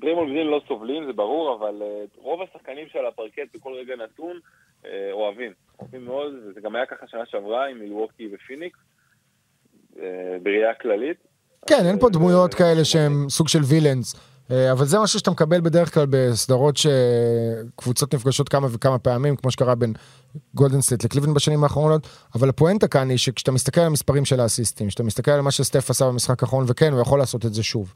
[0.00, 4.38] דרימון גרין לא סובלים, זה ברור, אבל אה, רוב השחקנים על הפרקט בכל רגע נתון
[4.84, 5.52] אה, אוהבים.
[5.80, 8.78] אוהבים מאוד, וזה גם היה ככה שנה שעברה עם מילווקי ופיניקס,
[9.98, 11.16] אה, בראייה כללית.
[11.66, 14.14] כן, אין פה דמויות אה, כאלה שהם סוג של villains.
[14.50, 19.50] אה, אבל זה משהו שאתה מקבל בדרך כלל בסדרות שקבוצות נפגשות כמה וכמה פעמים, כמו
[19.50, 19.92] שקרה בין
[20.54, 24.88] גולדן סטייט לקליבלנד בשנים האחרונות, אבל הפואנטה כאן היא שכשאתה מסתכל על המספרים של האסיסטים,
[24.88, 27.94] כשאתה מסתכל על מה שסטף עשה במשחק האחרון, וכן, הוא יכול לעשות את זה שוב.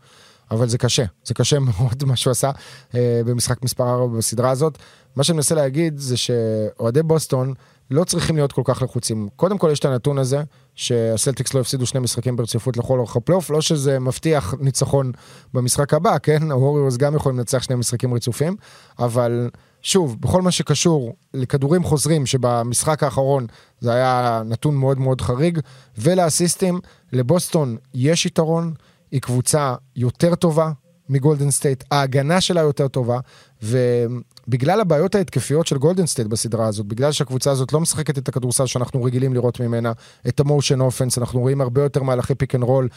[0.50, 2.50] אבל זה קשה, זה קשה מאוד מה שהוא עשה
[2.94, 4.78] אה, במשחק מספר 4 בסדרה הזאת.
[5.16, 7.54] מה שאני מנסה להגיד זה שאוהדי בוסטון
[7.90, 9.28] לא צריכים להיות כל כך לחוצים.
[9.36, 10.42] קודם כל יש את הנתון הזה,
[10.74, 15.12] שהסלטיקס לא הפסידו שני משחקים ברציפות לכל אורך הפלייאוף, לא שזה מבטיח ניצחון
[15.54, 16.52] במשחק הבא, כן?
[16.52, 18.56] הווריורס גם יכולים לנצח שני משחקים רצופים,
[18.98, 19.50] אבל
[19.82, 23.46] שוב, בכל מה שקשור לכדורים חוזרים, שבמשחק האחרון
[23.80, 25.58] זה היה נתון מאוד מאוד חריג,
[25.98, 26.80] ולאסיסטים,
[27.12, 28.74] לבוסטון יש יתרון,
[29.10, 30.70] היא קבוצה יותר טובה
[31.08, 33.18] מגולדן סטייט, ההגנה שלה יותר טובה,
[33.62, 38.66] ובגלל הבעיות ההתקפיות של גולדן סטייט בסדרה הזאת, בגלל שהקבוצה הזאת לא משחקת את הכדורסל
[38.66, 39.92] שאנחנו רגילים לראות ממנה,
[40.28, 42.88] את ה motion offense, אנחנו רואים הרבה יותר מהלכי pick and roll,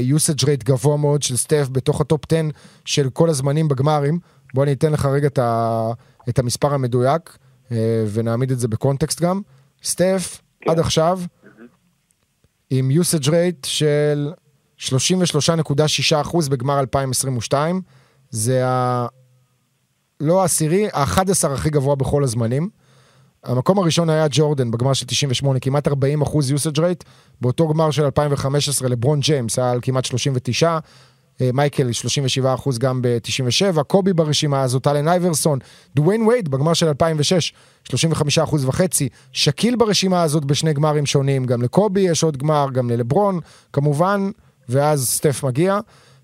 [0.00, 2.40] usage rate גבוה מאוד של סטף בתוך הטופ 10
[2.84, 4.18] של כל הזמנים בגמרים.
[4.54, 5.90] בוא אני אתן לך רגע את, ה,
[6.28, 7.38] את המספר המדויק,
[7.72, 9.40] אה, ונעמיד את זה בקונטקסט גם.
[9.84, 10.40] סטף.
[10.68, 11.20] עד עכשיו,
[12.70, 14.32] עם usage rate של
[14.88, 17.80] 33.6% בגמר 2022,
[18.30, 19.06] זה ה...
[20.20, 22.68] לא העשירי, ה-11 הכי גבוה בכל הזמנים.
[23.44, 27.04] המקום הראשון היה ג'ורדן בגמר של 98, כמעט 40 אחוז usage rate.
[27.40, 30.78] באותו גמר של 2015 לברון ג'יימס היה על כמעט 39,
[31.40, 35.58] אה, מייקל 37 אחוז גם ב-97, קובי ברשימה הזאת, אלן אייברסון,
[35.94, 37.52] דוויין וייד בגמר של 2006,
[37.84, 42.90] 35 אחוז וחצי, שקיל ברשימה הזאת בשני גמרים שונים, גם לקובי יש עוד גמר, גם
[42.90, 43.40] ללברון,
[43.72, 44.30] כמובן,
[44.68, 45.78] ואז סטף מגיע,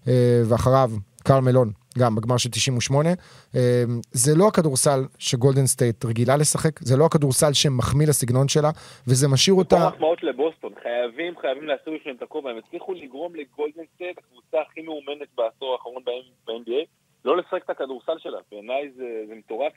[0.09, 0.91] אה, ואחריו
[1.25, 3.09] קרל מלון, גם בגמר של 98.
[3.09, 8.71] אה, זה לא הכדורסל שגולדן סטייט רגילה לשחק, זה לא הכדורסל שמחמיא לסגנון שלה,
[9.09, 9.89] וזה משאיר פה אותה...
[9.89, 14.83] מחמאות לבוסטון, חייבים, חייבים להסיר בפניהם את הכובע, הם הצליחו לגרום לגולדן סטייט, הקבוצה הכי
[14.83, 16.87] מאומנת בעשור האחרון ב-NBA,
[17.25, 19.73] לא לשחק את הכדורסל שלה, בעיניי זה, זה מטורף,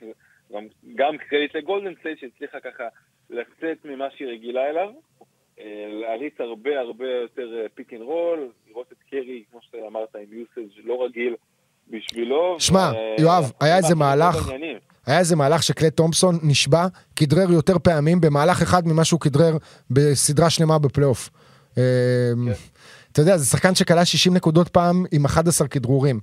[0.52, 2.84] גם, גם קרדיט לגולדן סטייט שהצליחה ככה
[3.30, 4.88] לצאת ממה שהיא רגילה אליו,
[6.00, 11.04] להריץ הרבה הרבה יותר pick and roll, לראות את קרי, כמו שאמרת, עם usage לא
[11.04, 11.34] רגיל
[11.90, 12.56] בשבילו.
[12.58, 14.50] שמע, ו- יואב, היה איזה מהלך-.
[15.06, 16.86] היה איזה מהלך שקליי תומפסון נשבע,
[17.16, 19.56] כדרר יותר פעמים במהלך אחד ממה שהוא כדרר
[19.90, 21.30] בסדרה שלמה בפלייאוף.
[21.76, 21.82] אמ,
[23.12, 26.20] אתה יודע, זה שחקן שקלע 60 נקודות פעם עם 11 כדרורים.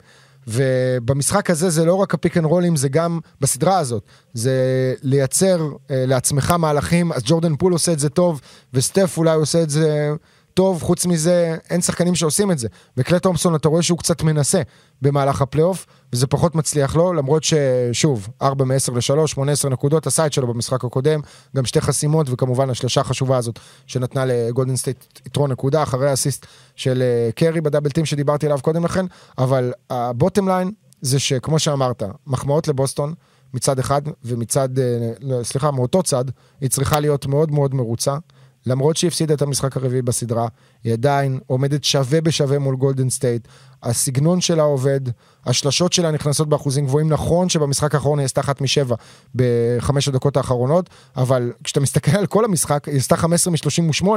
[0.52, 4.04] ובמשחק הזה זה לא רק ה pick and roll ים, זה גם בסדרה הזאת.
[4.34, 4.54] זה
[5.02, 8.42] לייצר אה, לעצמך מהלכים, אז ג'ורדן פול עושה את זה טוב,
[8.74, 10.12] וסטף אולי עושה את זה
[10.54, 12.68] טוב, חוץ מזה אין שחקנים שעושים את זה.
[12.98, 14.62] וקליי תומפסון אתה רואה שהוא קצת מנסה
[15.02, 20.34] במהלך הפלייאוף, וזה פחות מצליח לו, למרות ששוב, 4 מ-10 ל-3, 18 נקודות, עשה את
[20.34, 21.20] שלו במשחק הקודם,
[21.56, 27.02] גם שתי חסימות, וכמובן השלושה החשובה הזאת שנתנה לגולדן סטייט יתרון נקודה, אחרי האסיסט של
[27.02, 29.06] אה, קרי ב double team שדיברתי עליו קודם לכן,
[29.38, 33.14] אבל ה bottom line זה שכמו שאמרת, מחמאות לבוסטון,
[33.54, 36.26] מצד אחד, ומצד, אה, לא, סליחה, מאותו צד,
[36.62, 38.16] היא צריכה להיות מאוד מאוד מרוצה.
[38.66, 40.48] למרות שהיא הפסידה את המשחק הרביעי בסדרה,
[40.84, 43.48] היא עדיין עומדת שווה בשווה מול גולדן סטייט.
[43.84, 45.00] הסגנון שלה עובד,
[45.46, 47.10] השלשות שלה נכנסות באחוזים גבוהים.
[47.10, 48.96] נכון שבמשחק האחרון היא עשתה אחת משבע
[49.36, 54.08] בחמש הדקות האחרונות, אבל כשאתה מסתכל על כל המשחק, היא עשתה 15 מ-38,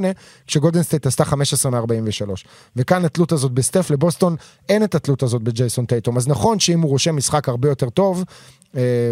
[0.46, 2.30] כשגולדן סטייט עשתה 15 מ-43.
[2.76, 4.36] וכאן התלות הזאת בסטף לבוסטון,
[4.68, 6.16] אין את התלות הזאת בג'ייסון טייטום.
[6.16, 8.24] אז נכון שאם הוא רושם משחק הרבה יותר טוב,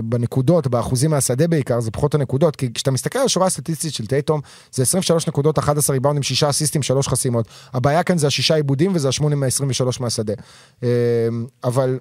[0.05, 4.41] בנקודות, באחוזים מהשדה בעיקר, זה פחות הנקודות, כי כשאתה מסתכל על השורה הסטטיסטית של טייטום,
[4.73, 7.47] זה 23 נקודות, 11 ריבאונדים, 6 אסיסטים, 3 חסימות.
[7.73, 10.35] הבעיה כאן זה השישה איבודים וזה ה-8 מה-23 מהשדה.
[10.83, 10.89] אה,
[11.65, 11.99] אבל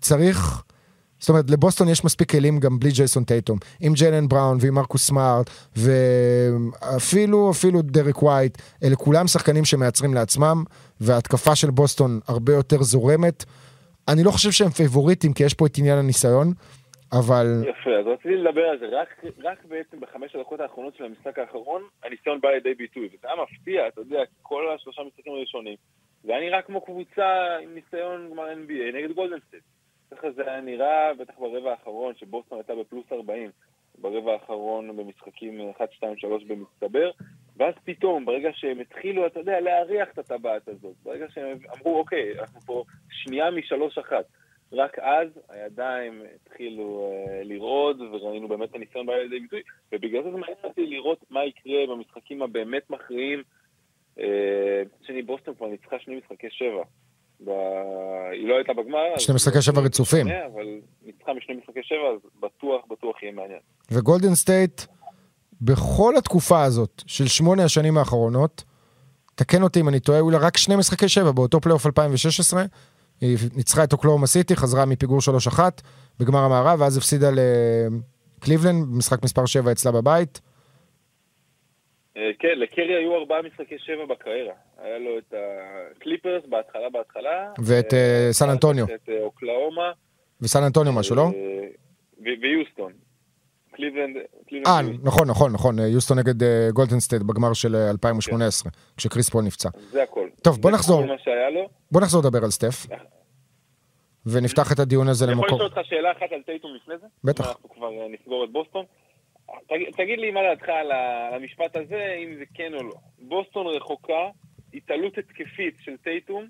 [0.00, 0.62] צריך...
[1.22, 3.58] זאת אומרת, לבוסטון יש מספיק כלים גם בלי ג'ייסון טייטום.
[3.80, 10.64] עם ג'יילן בראון ועם מרקוס סמארט, ואפילו אפילו דרק ווייט, אלה כולם שחקנים שמייצרים לעצמם,
[11.00, 13.44] וההתקפה של בוסטון הרבה יותר זורמת.
[14.08, 16.52] אני לא חושב שהם פייבוריטים, כי יש פה את עניין הניסיון,
[17.18, 18.86] אבל יפה, אז רציתי לדבר על זה.
[18.86, 23.06] רק, רק בעצם בחמש הדקות האחרונות של המשחק האחרון, הניסיון בא לידי ביטוי.
[23.06, 25.76] וזה היה מפתיע, אתה יודע, כל השלושה משחקים הראשונים.
[26.24, 29.62] זה היה נראה כמו קבוצה עם ניסיון גמר NBA נגד גולדן סטייט.
[30.10, 33.50] ככה זה היה נראה, בטח ברבע האחרון, שבוסטון הייתה בפלוס 40.
[33.98, 37.10] ברבע האחרון במשחקים 1, 2, 3 במצטבר.
[37.56, 42.40] ואז פתאום, ברגע שהם התחילו, אתה יודע, להריח את הטבעת הזאת, ברגע שהם אמרו, אוקיי,
[42.40, 44.24] אנחנו פה שנייה משלוש אחת.
[44.72, 49.62] רק אז הידיים התחילו אה, לרעוד, וראינו באמת את הניסיון בא לידי ביטוי,
[49.92, 53.42] ובגלל זה זה מעניין אותי לראות מה יקרה במשחקים הבאמת מכריעים.
[54.18, 54.22] אה,
[55.06, 56.82] שני בוסטון כבר ניצחה שני משחקי שבע.
[57.44, 57.50] ב...
[58.32, 59.18] היא לא הייתה בגמר.
[59.18, 60.26] שני משחקי שבע רצופים.
[60.26, 60.66] שונה, אבל
[61.02, 63.60] ניצחה משני משחקי שבע, אז בטוח, בטוח יהיה מעניין.
[63.90, 64.80] וגולדן סטייט,
[65.60, 68.64] בכל התקופה הזאת של שמונה השנים האחרונות,
[69.34, 72.62] תקן אותי אם אני טועה, לה רק שני משחקי שבע באותו פלייאוף 2016.
[73.22, 75.18] היא ניצחה את אוקלהומה סיטי, חזרה מפיגור
[75.56, 75.60] 3-1
[76.20, 80.40] בגמר המערב, ואז הפסידה לקליבלנד, במשחק מספר 7 אצלה בבית.
[82.16, 84.54] אה, כן, לקרי היו ארבעה משחקי שבע בקריירה.
[84.78, 85.34] היה לו את
[85.96, 87.52] הקליפרס בהתחלה בהתחלה.
[87.58, 88.84] ואת, אה, סן אנטוניו.
[88.84, 89.92] את אה, אוקלהומה.
[90.40, 91.22] וסן אנטוניו משהו, לא?
[91.22, 92.92] אה, ויוסטון.
[93.72, 94.16] קליבלנד...
[94.66, 94.80] אה.
[95.02, 99.68] נכון, נכון, נכון, יוסטון נגד אה, גולדן סטייט בגמר של אה, 2018, כשקריס פול נפצע.
[99.90, 100.28] זה הכל.
[100.42, 101.02] טוב, בוא נחזור.
[101.90, 102.86] בוא נחזור לדבר על סטף,
[104.26, 105.58] ונפתח את הדיון הזה אני יכול למקום.
[105.58, 107.06] לשאול אותך שאלה אחת על טייטום לפני זה?
[107.24, 107.48] בטח.
[107.48, 108.84] אנחנו כבר אה, נסגור את בוסטון.
[109.96, 110.92] תגיד, לי מה דעתך על
[111.34, 112.94] המשפט הזה, אם זה כן או לא.
[113.18, 114.28] בוסטון רחוקה
[114.74, 116.46] התעלות התקפית של טייטום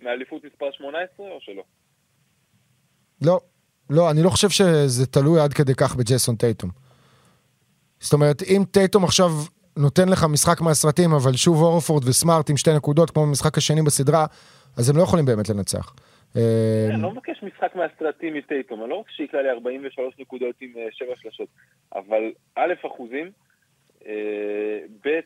[0.00, 1.62] מאליפות מספר 18 או שלא?
[3.22, 3.40] לא,
[3.90, 6.70] לא, אני לא חושב שזה תלוי עד כדי כך בג'ייסון טייטום.
[8.00, 9.30] זאת אומרת, אם טייטום עכשיו
[9.80, 14.26] נותן לך משחק מהסרטים, אבל שוב אורפורד וסמארט עם שתי נקודות, כמו במשחק השני בסדרה,
[14.78, 15.94] אז הם לא יכולים באמת לנצח.
[16.36, 20.72] אה, אני לא מבקש משחק מהסרטים מטייטום, אני לא רוצה שיקרא לי 43 נקודות עם
[20.90, 21.48] 7 שלשות,
[21.94, 23.30] אבל א', אחוזים,
[24.06, 25.20] אה, ב',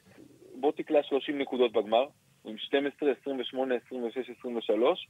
[0.55, 2.05] בוא תקלע 30 נקודות בגמר,
[2.45, 5.09] עם 12, 28, 26, 23,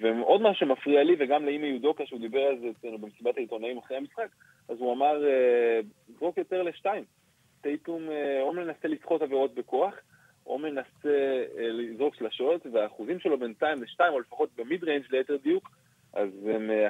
[0.00, 3.96] ועוד משהו שמפריע לי, וגם לאימי יודוקה, שהוא דיבר על זה אצלנו במסיבת העיתונאים אחרי
[3.96, 4.28] המשחק,
[4.68, 5.80] אז הוא אמר, אה,
[6.18, 7.04] זרוק יותר לשתיים.
[7.60, 9.94] טייטום אה, או מנסה לסחוט עבירות בכוח,
[10.46, 15.70] או מנסה אה, לזרוק שלשות, והאחוזים שלו בינתיים לשתיים, או לפחות במיד ריינג' ליתר דיוק,
[16.12, 16.88] אז הם אה,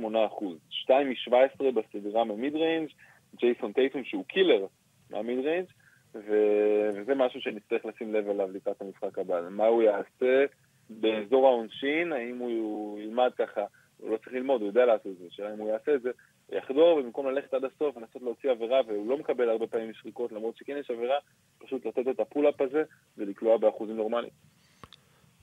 [0.00, 0.58] 11.8 אחוז.
[0.70, 2.88] 2 מ-17 בסדרה ב mid-range,
[3.36, 4.66] ג'ייסון טייטום שהוא קילר
[5.10, 5.66] מה mid-range,
[6.14, 9.40] וזה משהו שנצטרך לשים לב אליו לקראת המשחק הבא.
[9.50, 10.44] מה הוא יעשה
[10.90, 13.64] באזור העונשין, האם הוא ילמד ככה,
[13.98, 16.10] הוא לא צריך ללמוד, הוא יודע לעשות את זה, השאלה אם הוא יעשה את זה,
[16.52, 20.56] יחדור, ובמקום ללכת עד הסוף ולנסות להוציא עבירה, והוא לא מקבל הרבה פעמים שריקות, למרות
[20.56, 21.16] שכן יש עבירה,
[21.58, 22.82] פשוט לתת את ה pull-up הזה
[23.18, 24.32] ולקלוע באחוזים נורמליים.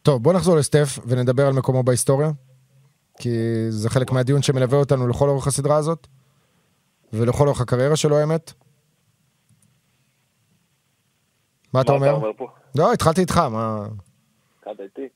[0.02, 2.30] טוב, בוא נחזור לסטף ונדבר על מקומו בהיסטוריה,
[3.20, 3.30] כי
[3.70, 6.08] זה חלק מהדיון שמלווה אותנו לכל אורך הסדרה הזאת,
[7.14, 8.54] ולכל אורך הקריירה שלו, האמת.
[11.74, 12.12] מה אתה אומר?
[12.12, 12.48] אומר פה?
[12.78, 13.86] לא, התחלתי איתך, מה...
[14.60, 15.08] התחלת איתי.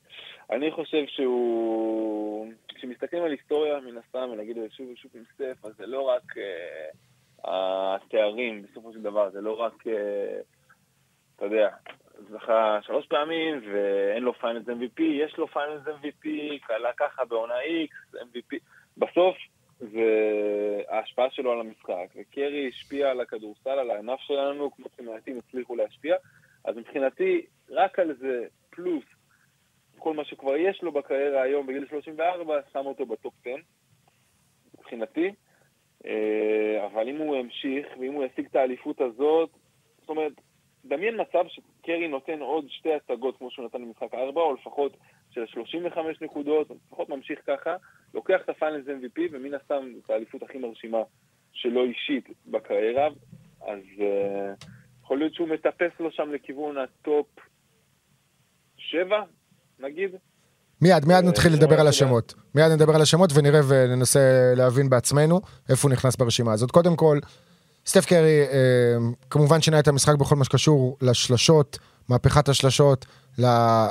[0.50, 2.46] אני חושב שהוא...
[2.80, 7.94] כשמסתכלים על היסטוריה, מן הסתם, ונגיד שוב ושוב עם סטף, אז זה לא רק אה,
[7.94, 10.40] התארים, בסופו של דבר, זה לא רק, אה,
[11.36, 11.68] אתה יודע,
[12.30, 16.28] זכה שלוש פעמים, ואין לו finals MVP, יש לו finals MVP,
[16.66, 18.56] קלה ככה בעונה X, MVP.
[18.96, 19.36] בסוף,
[19.78, 20.10] זה
[20.88, 26.16] ההשפעה שלו על המשחק, וקרי השפיע על הכדורסל, על הענף שלנו, כמו שמעטים הצליחו להשפיע,
[26.64, 29.04] אז מבחינתי, רק על זה, פלוס
[30.00, 33.50] כל מה שכבר יש לו בקריירה היום בגיל 34, שם אותו ב top 10,
[34.78, 35.32] מבחינתי.
[36.06, 39.50] אה, אבל אם הוא ימשיך, ואם הוא ישיג את האליפות הזאת,
[40.00, 40.32] זאת אומרת,
[40.84, 44.96] דמיין מצב שקרי נותן עוד שתי הצגות כמו שהוא נתן במשחק 4, או לפחות
[45.30, 47.76] של 35 נקודות, או לפחות ממשיך ככה,
[48.14, 51.02] לוקח את ה finals MVP, ומן הסתם את האליפות הכי מרשימה
[51.52, 53.08] שלו אישית בקריירה,
[53.60, 54.52] אז אה,
[55.02, 57.26] יכול להיות שהוא מטפס לו שם לכיוון ה top
[58.76, 59.22] 7,
[59.82, 60.10] נגיד.
[60.80, 61.88] מיד, מיד נתחיל אה, לדבר על תודה.
[61.88, 62.34] השמות.
[62.54, 66.70] מיד נדבר על השמות ונראה וננסה להבין בעצמנו איפה הוא נכנס ברשימה הזאת.
[66.70, 67.18] קודם כל,
[67.86, 68.56] סטף קרי אה,
[69.30, 71.78] כמובן שינה את המשחק בכל מה שקשור לשלשות,
[72.08, 73.06] מהפכת השלשות,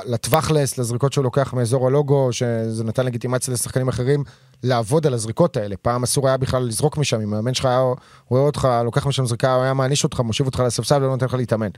[0.06, 4.24] לטווחלס, לזריקות שהוא לוקח מאזור הלוגו, שזה נתן לגיטימציה לשחקנים אחרים
[4.62, 5.76] לעבוד על הזריקות האלה.
[5.76, 7.82] פעם אסור היה בכלל לזרוק משם, אם המאמן שלך היה
[8.28, 11.34] רואה אותך, לוקח משם זריקה, הוא היה מעניש אותך, מושיב אותך לספסל ולא נותן לך
[11.34, 11.70] להתאמן.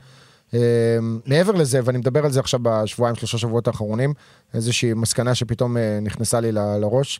[0.53, 0.59] אה,
[1.25, 4.13] מעבר לזה, ואני מדבר על זה עכשיו בשבועיים, שלושה שבועות האחרונים,
[4.53, 7.19] איזושהי מסקנה שפתאום אה, נכנסה לי לראש.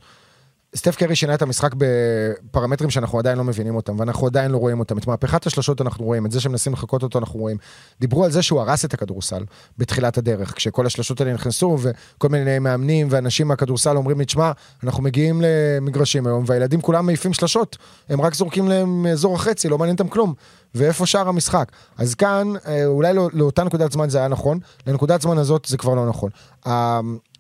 [0.76, 4.80] סטף קרי שינה את המשחק בפרמטרים שאנחנו עדיין לא מבינים אותם, ואנחנו עדיין לא רואים
[4.80, 4.97] אותם.
[4.97, 7.57] את מהפכת השלשות אנחנו רואים, את זה שמנסים לחקות אותו אנחנו רואים.
[7.99, 9.43] דיברו על זה שהוא הרס את הכדורסל
[9.78, 14.51] בתחילת הדרך, כשכל השלשות האלה נכנסו, וכל מיני מאמנים ואנשים מהכדורסל אומרים לי, תשמע,
[14.84, 17.78] אנחנו מגיעים למגרשים היום, והילדים כולם מעיפים שלשות,
[18.09, 20.34] הם רק זורקים להם אזור החצי, לא מעניין אותם כלום.
[20.76, 21.71] ואיפה שאר המשחק?
[21.97, 25.78] אז כאן, אה, אולי לא, לאותה נקודת זמן זה היה נכון, לנקודת זמן הזאת זה
[25.78, 26.30] כבר לא נכון.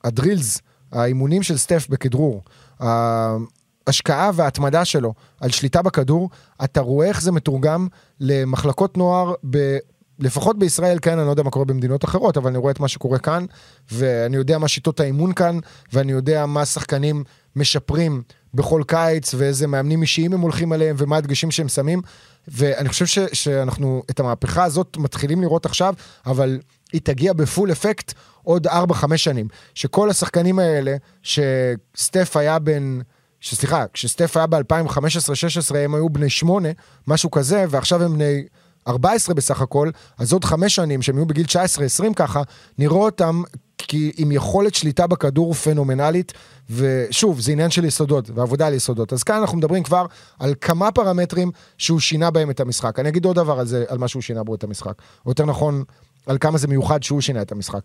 [0.03, 0.61] הדרילס,
[0.91, 2.41] האימונים של סטף בכדרור,
[2.79, 6.29] ההשקעה וההתמדה שלו על שליטה בכדור,
[6.63, 7.87] אתה רואה איך זה מתורגם
[8.19, 9.77] למחלקות נוער ב...
[10.19, 12.87] לפחות בישראל, כן, אני לא יודע מה קורה במדינות אחרות, אבל אני רואה את מה
[12.87, 13.45] שקורה כאן,
[13.91, 15.59] ואני יודע מה שיטות האימון כאן,
[15.93, 17.23] ואני יודע מה שחקנים
[17.55, 22.01] משפרים בכל קיץ, ואיזה מאמנים אישיים הם הולכים עליהם, ומה הדגשים שהם שמים,
[22.47, 25.93] ואני חושב ש, שאנחנו את המהפכה הזאת מתחילים לראות עכשיו,
[26.25, 26.59] אבל
[26.93, 28.13] היא תגיע בפול אפקט
[28.43, 28.71] עוד 4-5
[29.17, 29.47] שנים.
[29.75, 32.99] שכל השחקנים האלה, שסטף היה בן...
[33.43, 36.69] סליחה, כשסטף היה ב-2015-2016 הם היו בני 8,
[37.07, 38.43] משהו כזה, ועכשיו הם בני
[38.87, 42.41] 14 בסך הכל, אז עוד 5 שנים, שהם יהיו בגיל 19-20 ככה,
[42.77, 43.41] נראה אותם
[43.77, 46.33] כי עם יכולת שליטה בכדור פנומנלית,
[46.69, 49.13] ושוב, זה עניין של יסודות, ועבודה על יסודות.
[49.13, 50.05] אז כאן אנחנו מדברים כבר
[50.39, 52.99] על כמה פרמטרים שהוא שינה בהם את המשחק.
[52.99, 54.93] אני אגיד עוד דבר על זה, על מה שהוא שינה בו את המשחק.
[55.25, 55.83] או יותר נכון,
[56.25, 57.81] על כמה זה מיוחד שהוא שינה את המשחק.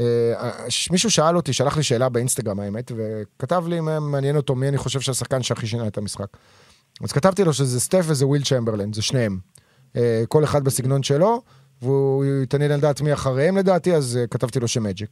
[0.00, 0.04] אה,
[0.90, 4.78] מישהו שאל אותי, שלח לי שאלה באינסטגרם האמת, וכתב לי אם מעניין אותו מי אני
[4.78, 6.36] חושב שהשחקן שהכי שינה את המשחק.
[7.02, 9.38] אז כתבתי לו שזה סטף וזה וויל צ'מברלין, זה שניהם.
[9.96, 11.42] אה, כל אחד בסגנון שלו,
[11.82, 15.10] והוא התעניין לדעת מי אחריהם לדעתי, אז אה, כתבתי לו שמג'יק.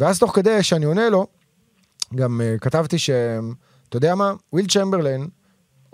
[0.00, 1.26] ואז תוך כדי שאני עונה לו,
[2.14, 3.10] גם כתבתי ש...
[3.88, 4.32] אתה יודע מה?
[4.52, 5.28] וויל צ'מברלין,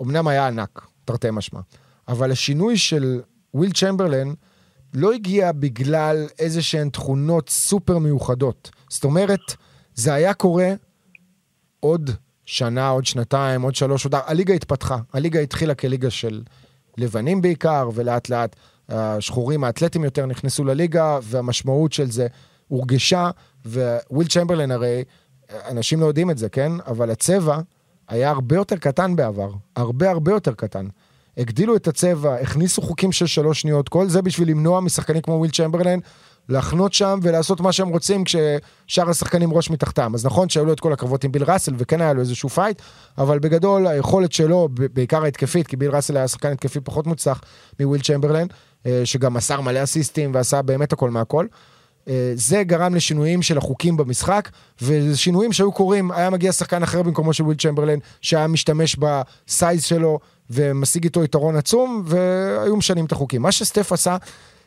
[0.01, 1.59] אמנם היה ענק, תרתי משמע,
[2.07, 3.21] אבל השינוי של
[3.53, 4.35] וויל צ'מברלין,
[4.93, 8.71] לא הגיע בגלל איזה שהן תכונות סופר מיוחדות.
[8.89, 9.39] זאת אומרת,
[9.95, 10.73] זה היה קורה
[11.79, 12.11] עוד
[12.45, 14.15] שנה, עוד שנתיים, עוד שלוש, עוד...
[14.25, 14.97] הליגה התפתחה.
[15.13, 16.43] הליגה התחילה כליגה של
[16.97, 18.55] לבנים בעיקר, ולאט לאט
[18.89, 22.27] השחורים האתלטים יותר נכנסו לליגה, והמשמעות של זה
[22.67, 23.29] הורגשה,
[24.11, 25.03] וויל צ'מברלין הרי,
[25.69, 26.71] אנשים לא יודעים את זה, כן?
[26.87, 27.59] אבל הצבע
[28.07, 29.51] היה הרבה יותר קטן בעבר.
[29.75, 30.87] הרבה הרבה יותר קטן.
[31.37, 35.51] הגדילו את הצבע, הכניסו חוקים של שלוש שניות, כל זה בשביל למנוע משחקנים כמו וויל
[35.51, 35.99] צ'מברליין
[36.49, 40.11] לחנות שם ולעשות מה שהם רוצים כששאר השחקנים ראש מתחתם.
[40.15, 42.81] אז נכון שהיו לו את כל הקרבות עם ביל ראסל וכן היה לו איזשהו fight,
[43.17, 47.41] אבל בגדול היכולת שלו, בעיקר ההתקפית, כי ביל ראסל היה שחקן התקפי פחות מוצלח
[47.79, 48.47] מוויל צ'מברליין,
[48.85, 51.45] אה, שגם מסר מלא אסיסטים ועשה באמת הכל מהכל.
[52.07, 54.49] אה, זה גרם לשינויים של החוקים במשחק,
[54.81, 59.83] ושינויים שהיו קורים, היה מגיע שחקן אחר במקומו של וויל צ'מברליין, שהיה משתמש ב size
[59.83, 60.19] שלו
[60.51, 63.41] ומשיג איתו יתרון עצום, והיו משנים את החוקים.
[63.41, 64.17] מה שסטף עשה,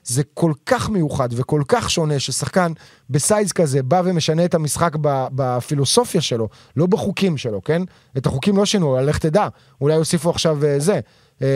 [0.04, 2.72] זה כל כך מיוחד וכל כך שונה, ששחקן
[3.10, 4.92] ב size כזה בא ומשנה את המשחק
[5.32, 7.82] בפילוסופיה שלו, לא בחוקים שלו, כן?
[8.16, 9.48] את החוקים לא שינו, לך תדע,
[9.80, 11.00] אולי יוסיפו עכשיו אה, זה.
[11.42, 11.48] אה,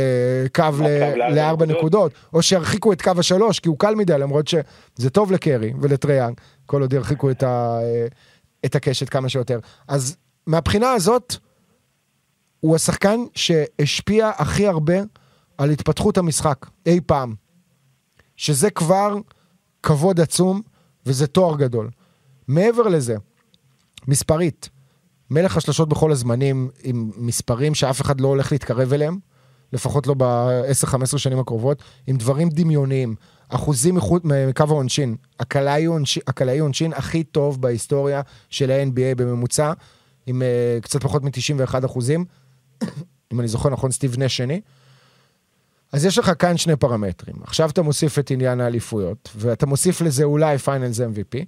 [0.55, 0.85] קו
[1.35, 5.73] לארבע נקודות, או שירחיקו את קו השלוש, כי הוא קל מדי, למרות שזה טוב לקרי
[5.81, 8.07] ולטריאנג, כל עוד ירחיקו את, ה, אה,
[8.65, 9.59] את הקשת כמה שיותר.
[9.89, 10.17] אז
[10.47, 11.37] מהבחינה הזאת,
[12.61, 14.97] הוא השחקן שהשפיע הכי הרבה
[15.59, 17.35] על התפתחות המשחק אי פעם.
[18.37, 19.17] שזה כבר
[19.83, 20.63] כבוד עצום
[21.07, 21.91] וזה תואר גדול.
[22.49, 23.17] מעבר לזה,
[24.09, 24.69] מספרית,
[25.31, 29.19] מלך השלשות בכל הזמנים עם מספרים שאף אחד לא הולך להתקרב אליהם,
[29.73, 33.15] לפחות לא ב-10-15 שנים הקרובות, עם דברים דמיוניים,
[33.49, 33.97] אחוזים
[34.49, 35.17] מקו העונשין,
[36.27, 39.73] הקלעי עונשין הכי טוב בהיסטוריה של ה-NBA בממוצע,
[40.27, 42.25] עם אה, קצת פחות מ-91 אחוזים,
[43.33, 44.61] אם אני זוכר נכון, סטיב נש שני.
[45.93, 47.37] אז יש לך כאן שני פרמטרים.
[47.43, 51.45] עכשיו אתה מוסיף את עניין האליפויות, ואתה מוסיף לזה אולי finals MVP,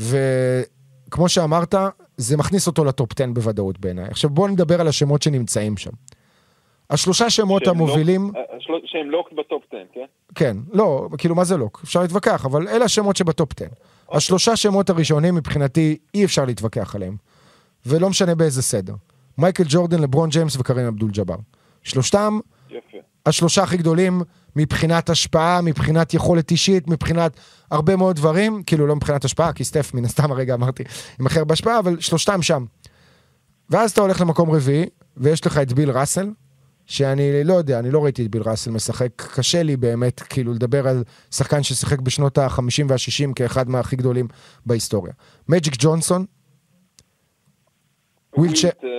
[0.00, 1.74] וכמו שאמרת,
[2.16, 4.04] זה מכניס אותו ל top 10 בוודאות בעיניי.
[4.04, 5.90] עכשיו בואו נדבר על השמות שנמצאים שם.
[6.90, 8.26] השלושה שמות המובילים...
[8.26, 10.04] לוק, אה, שהם lock ב top 10, כן?
[10.34, 11.80] כן, לא, כאילו מה זה lock?
[11.84, 13.64] אפשר להתווכח, אבל אלה השמות שב top 10.
[13.64, 13.76] אוקיי.
[14.16, 17.16] השלושה שמות הראשונים מבחינתי אי אפשר להתווכח עליהם.
[17.86, 18.94] ולא משנה באיזה סדר.
[19.40, 21.36] מייקל ג'ורדן, לברון ג'יימס וקרים אבדול ג'אבר.
[21.82, 22.38] שלושתם,
[22.70, 22.98] יפה.
[23.26, 24.22] השלושה הכי גדולים
[24.56, 27.32] מבחינת השפעה, מבחינת יכולת אישית, מבחינת
[27.70, 30.82] הרבה מאוד דברים, כאילו לא מבחינת השפעה, כי סטף מן הסתם הרגע אמרתי
[31.20, 32.64] עם אחר בהשפעה, אבל שלושתם שם.
[33.70, 34.86] ואז אתה הולך למקום רביעי,
[35.16, 36.30] ויש לך את ביל ראסל,
[36.86, 40.88] שאני לא יודע, אני לא ראיתי את ביל ראסל משחק, קשה לי באמת כאילו לדבר
[40.88, 44.28] על שחקן ששיחק בשנות ה-50 וה-60 כאחד מהכי גדולים
[44.66, 45.12] בהיסטוריה.
[45.48, 46.24] מג'יק ג'ונסון,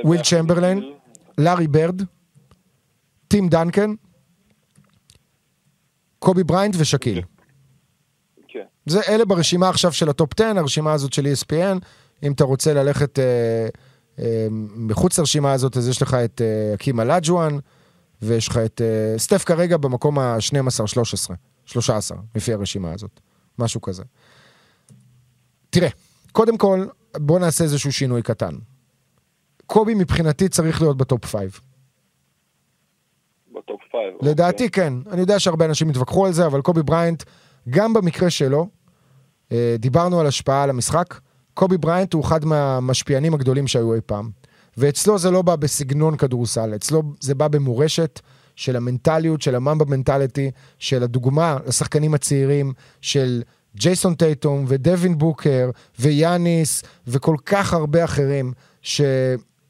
[0.04, 0.94] וויל צ'מברליין,
[1.38, 2.02] לארי ברד,
[3.28, 3.94] טים דנקן,
[6.20, 7.22] קובי בריינט ושקיל.
[8.48, 8.66] כן.
[8.86, 11.80] זה אלה ברשימה עכשיו של ה top 10, הרשימה הזאת של ESPN.
[12.24, 13.68] אם אתה רוצה ללכת אה,
[14.20, 17.58] אה, מחוץ לרשימה הזאת, אז יש לך את אה, האקים אולג'ואן,
[18.22, 21.34] ויש לך את אה, סטף כרגע במקום ה-12-13,
[21.66, 23.20] 13, לפי הרשימה הזאת,
[23.60, 24.04] משהו כזה.
[25.70, 25.90] תראה,
[26.32, 26.86] קודם כל,
[27.18, 28.56] בוא נעשה איזשהו שינוי קטן.
[29.72, 31.44] קובי מבחינתי צריך להיות ב top 5.
[33.52, 34.00] ב top 5.
[34.22, 34.84] לדעתי אוקיי.
[34.84, 34.94] כן.
[35.12, 37.24] אני יודע שהרבה אנשים יתווכחו על זה, אבל קובי בריינט,
[37.70, 38.68] גם במקרה שלו,
[39.52, 41.20] אה, דיברנו על השפעה על המשחק,
[41.54, 44.30] קובי בריינט הוא אחד מהמשפיענים הגדולים שהיו אי פעם.
[44.78, 48.20] ואצלו זה לא בא בסגנון כדורסל, אצלו זה בא במורשת
[48.56, 53.42] של המנטליות, של הממבה מנטליטי, של הדוגמה לשחקנים הצעירים, של
[53.76, 55.70] ג'ייסון טייטום ודווין בוקר
[56.00, 58.54] ויאניס וכל כך הרבה אחרים,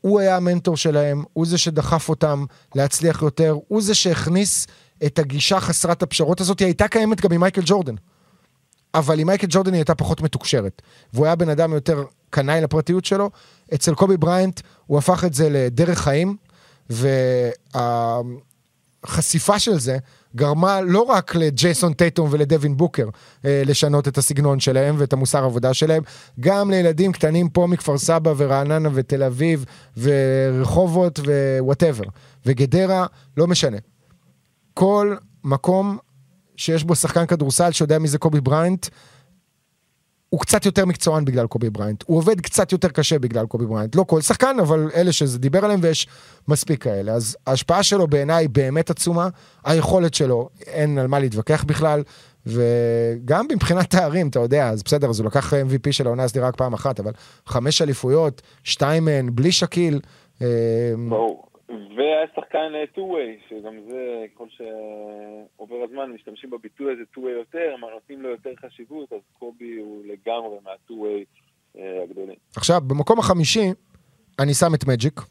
[0.02, 2.46] שהוא היה המנטור שלהם, הוא זה שדחף אותם
[2.76, 4.68] להצליח יותר, הוא זה שהכניס
[5.06, 7.96] את הגישה חסרת הפשרות הזאת, היא הייתה קיימת גם עם מייקל ג'ורדן.
[8.94, 10.82] אבל עם מייקל ג'ורדן היא הייתה פחות מתוקשרת.
[11.14, 13.30] והוא היה בן אדם יותר קנאי לפרטיות שלו.
[13.74, 16.36] אצל קובי בריינט הוא הפך את זה לדרך חיים,
[19.04, 19.98] והחשיפה של זה
[20.36, 23.08] גרמה לא רק לג'ייסון טייטום ולדווין בוקר
[23.46, 26.04] אה, לשנות את הסגנון שלהם ואת המוסר עבודה שלהם,
[26.40, 29.66] גם לילדים קטנים פה מכפר סבא ורעננה ותל אביב
[29.98, 31.20] ורחובות
[31.60, 32.04] whatever.
[32.46, 33.06] וגדרה,
[33.38, 33.78] לא משנה.
[34.74, 35.98] כל מקום
[36.56, 38.88] שיש בו שחקן כדורסל שיודע מי זה קובי בריינט,
[40.32, 42.04] הוא קצת יותר מקצוען בגלל קובי בריינט.
[42.08, 43.96] הוא עובד קצת יותר קשה בגלל קובי בריינט.
[43.96, 46.08] לא כל שחקן, אבל אלה שזה דיבר עליהם, ויש
[46.48, 47.14] מספיק כאלה.
[47.14, 49.30] אז ההשפעה שלו בעיניי באמת עצומה.
[49.66, 52.04] היכולת שלו, אין על מה להתווכח בכלל.
[52.46, 56.56] וגם מבחינת תארים, אתה יודע, אז בסדר, אז הוא לקח MVP של העונה הסדירה רק
[56.56, 57.12] פעם אחת, אבל
[57.46, 60.00] חמש אליפויות, שתיים מהן בלי שקיל.
[60.42, 60.48] אה,
[61.10, 61.51] ברור.
[61.98, 67.88] והיה שחקן אה, two-way, שגם זה, כל שעובר הזמן, משתמשים בביטוי הזה two-way יותר, מה
[67.94, 71.26] נותנים לו יותר חשיבות, אז קובי הוא לגמרי מה-two-way
[71.80, 72.36] אה, הגדולים.
[72.56, 73.70] עכשיו, במקום החמישי,
[74.40, 75.22] אני שם את מג'יק.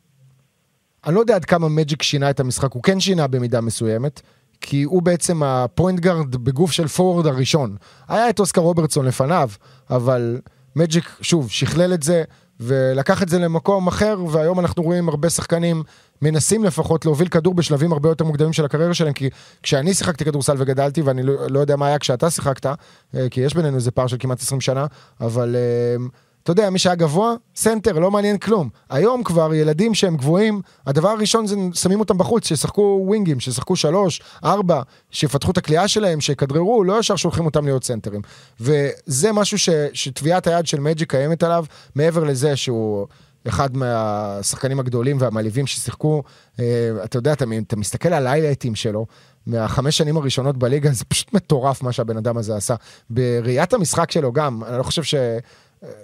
[1.06, 4.20] אני לא יודע עד כמה מג'יק שינה את המשחק, הוא כן שינה במידה מסוימת,
[4.60, 7.76] כי הוא בעצם ה point guard בגוף של forward הראשון.
[8.08, 9.48] היה את אוסקר רוברטסון לפניו,
[9.90, 10.40] אבל
[10.76, 12.24] מג'יק, שוב, שכלל את זה,
[12.60, 15.82] ולקח את זה למקום אחר, והיום אנחנו רואים הרבה שחקנים
[16.22, 19.30] מנסים לפחות להוביל כדור בשלבים הרבה יותר מוקדמים של הקריירה שלהם, כי
[19.62, 23.54] כשאני שיחקתי כדורסל וגדלתי, ואני לא, לא יודע מה היה כשאתה שיחקת, אה, כי יש
[23.54, 24.86] בינינו איזה פער של כמעט 20 שנה,
[25.20, 26.06] אבל אה,
[26.42, 28.68] אתה יודע, מי שהיה גבוה, סנטר, לא מעניין כלום.
[28.90, 34.20] היום כבר ילדים שהם גבוהים, הדבר הראשון זה שמים אותם בחוץ, שישחקו ווינגים, שישחקו שלוש,
[34.44, 38.20] ארבע, שיפתחו את הכלייה שלהם, שיכדררו, לא ישר שולחים אותם להיות סנטרים.
[38.60, 39.58] וזה משהו
[39.92, 41.64] שטביעת היד של מג'יק קיימת עליו,
[41.94, 43.06] מעבר לזה שהוא...
[43.48, 46.22] אחד מהשחקנים הגדולים והמעליבים ששיחקו,
[46.60, 49.06] אה, אתה יודע, אתה, אתה מסתכל על היילייטים שלו,
[49.46, 52.74] מהחמש שנים הראשונות בליגה, זה פשוט מטורף מה שהבן אדם הזה עשה.
[53.10, 55.14] בראיית המשחק שלו גם, אני לא חושב ש...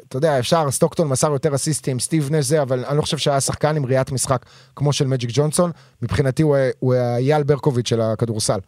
[0.08, 3.40] אתה יודע, אפשר, סטוקטון מסר יותר אסיסטים, סטיב נש זה, אבל אני לא חושב שהיה
[3.40, 5.70] שחקן עם ראיית משחק כמו של מג'יק ג'ונסון.
[6.02, 6.42] מבחינתי
[6.78, 8.58] הוא אייל ברקוביץ' של הכדורסל.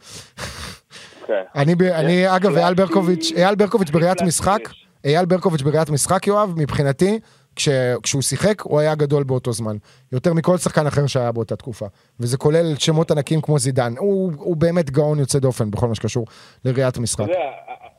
[1.27, 1.43] כן.
[1.55, 4.61] אני, אני אגב, אייל ברקוביץ', אייל ברקוביץ' בראיית משחק,
[5.05, 7.21] אייל ברקוביץ' בראיית משחק, יואב, מבחינתי,
[7.59, 7.69] כש,
[8.03, 9.77] כשהוא שיחק, הוא היה גדול באותו זמן.
[10.13, 11.87] יותר מכל שחקן אחר שהיה באותה תקופה.
[12.21, 13.93] וזה כולל שמות ענקים כמו זידן.
[13.99, 16.27] הוא, הוא באמת גאון יוצא דופן בכל מה שקשור
[16.65, 17.25] לראיית משחק.
[17.25, 17.51] אתה יודע,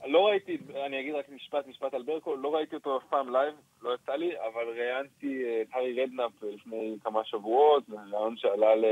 [0.06, 3.54] לא ראיתי, אני אגיד רק משפט, משפט על ברקו, לא ראיתי אותו אף פעם live,
[3.82, 7.84] לא יצא לי, אבל ראיינתי את הארי רדנאפ לפני כמה שבועות,
[8.14, 8.86] ראיון שעלה ל...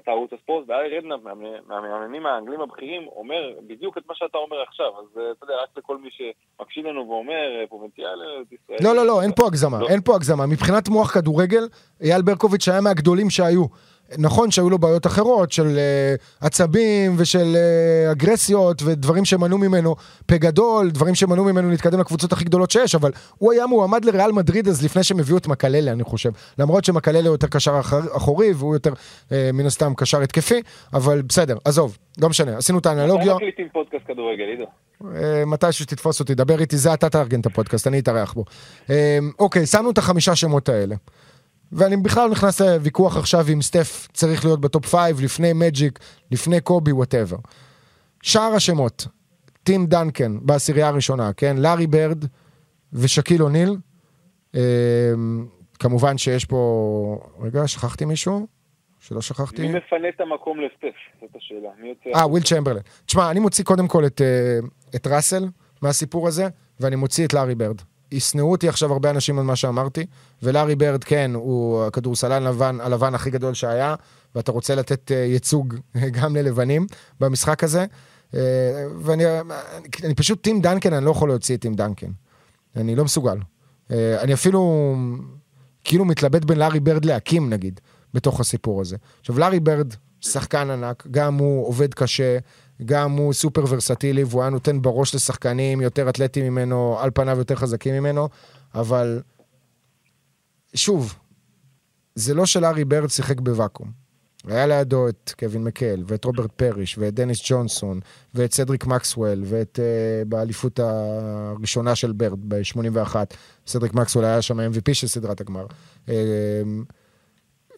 [0.00, 1.20] אתה ערוץ הספורט, והארי רדנאפ,
[1.68, 4.86] מהמאמנים האנגלים הבכירים, אומר בדיוק את מה שאתה אומר עכשיו.
[4.98, 8.18] אז אתה יודע, רק לכל מי שמקשיב לנו ואומר, פרובינציאל,
[8.52, 8.78] ישראל...
[8.82, 9.78] לא, לא, לא, אין פה הגזמה.
[9.88, 10.46] אין פה הגזמה.
[10.46, 11.68] מבחינת מוח כדורגל,
[12.00, 13.64] אייל ברקוביץ' היה מהגדולים שהיו.
[14.18, 15.78] נכון שהיו לו בעיות אחרות של
[16.40, 19.96] אה, עצבים ושל אה, אגרסיות ודברים שמנעו ממנו
[20.26, 24.32] פה גדול, דברים שמנעו ממנו להתקדם לקבוצות הכי גדולות שיש, אבל הוא היה מועמד לריאל
[24.32, 26.30] מדריד אז לפני שהם הביאו את מקללה, אני חושב.
[26.58, 27.80] למרות שמקללה הוא יותר קשר
[28.16, 30.62] אחורי והוא יותר אה, מן הסתם קשר התקפי,
[30.94, 33.34] אבל בסדר, עזוב, לא משנה, עשינו את האנלוגיה.
[33.34, 34.64] מתי מקליטים פודקאסט כדורגל, עידו?
[35.46, 38.44] מתישהו שתתפוס אותי, דבר איתי, זה אתה תארגן את הפודקאסט, אני אתארח בו.
[39.38, 40.94] אוקיי, שמנו את החמישה שמות האלה.
[41.72, 45.98] ואני בכלל לא נכנס לוויכוח עכשיו אם סטף צריך להיות ב top five, לפני מג'יק,
[46.30, 47.36] לפני קובי, whatever.
[48.22, 49.06] שאר השמות,
[49.62, 51.56] טים דנקן בעשירייה הראשונה, כן?
[51.56, 52.24] לארי ברד
[52.92, 53.76] ושקיל אוניל.
[54.54, 54.60] אה,
[55.78, 57.20] כמובן שיש פה...
[57.40, 58.46] רגע, שכחתי מישהו?
[59.00, 59.62] שלא שכחתי.
[59.62, 60.96] מי מפנה את המקום לסטף?
[61.20, 61.68] זאת השאלה.
[61.78, 62.18] מי יוצא...
[62.20, 62.80] אה, וויל צ'מברלן.
[63.06, 64.58] תשמע, אני מוציא קודם כל את, אה,
[64.96, 65.44] את ראסל
[65.82, 66.48] מהסיפור הזה,
[66.80, 67.76] ואני מוציא את לארי ברד.
[68.12, 70.06] ישנאו אותי עכשיו הרבה אנשים על מה שאמרתי,
[70.42, 73.94] ולארי ברד, כן, הוא הכדורסלן הלבן, הלבן הכי גדול שהיה,
[74.34, 75.74] ואתה רוצה לתת אה, ייצוג
[76.20, 76.86] גם ללבנים
[77.20, 77.86] במשחק הזה.
[78.32, 78.34] אה,
[79.00, 79.24] ואני
[80.04, 82.10] אני פשוט, טים דנקן, אני לא יכול להוציא את טים דנקן.
[82.76, 83.38] אני לא מסוגל.
[83.90, 84.94] אני אפילו
[85.84, 87.80] כאילו מתלבט בין לארי ברד לאקים, נגיד,
[88.14, 88.96] בתוך הסיפור הזה.
[89.20, 92.38] עכשיו, לארי ברד, שחקן ענק, גם הוא עובד קשה,
[92.84, 97.54] גם הוא סופר ורסטילי, והוא היה נותן בראש לשחקנים יותר אתלטים ממנו, על פניו יותר
[97.54, 98.28] חזקים ממנו,
[98.74, 99.22] אבל
[100.74, 101.14] שוב,
[102.14, 104.08] זה לא שלארי ברד שיחק בוואקום.
[104.46, 108.00] היה לידו את קווין מקהייל, ואת רוברט פריש, ואת דניס ג'ונסון,
[108.34, 113.16] ואת סדריק מקסוול, ואת אה, באליפות הראשונה של ברד ב-81.
[113.66, 115.66] סדריק מקסוול היה שם MVP של סדרת הגמר.
[116.06, 116.10] אה,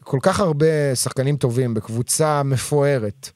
[0.05, 3.31] כל כך הרבה שחקנים טובים בקבוצה מפוארת.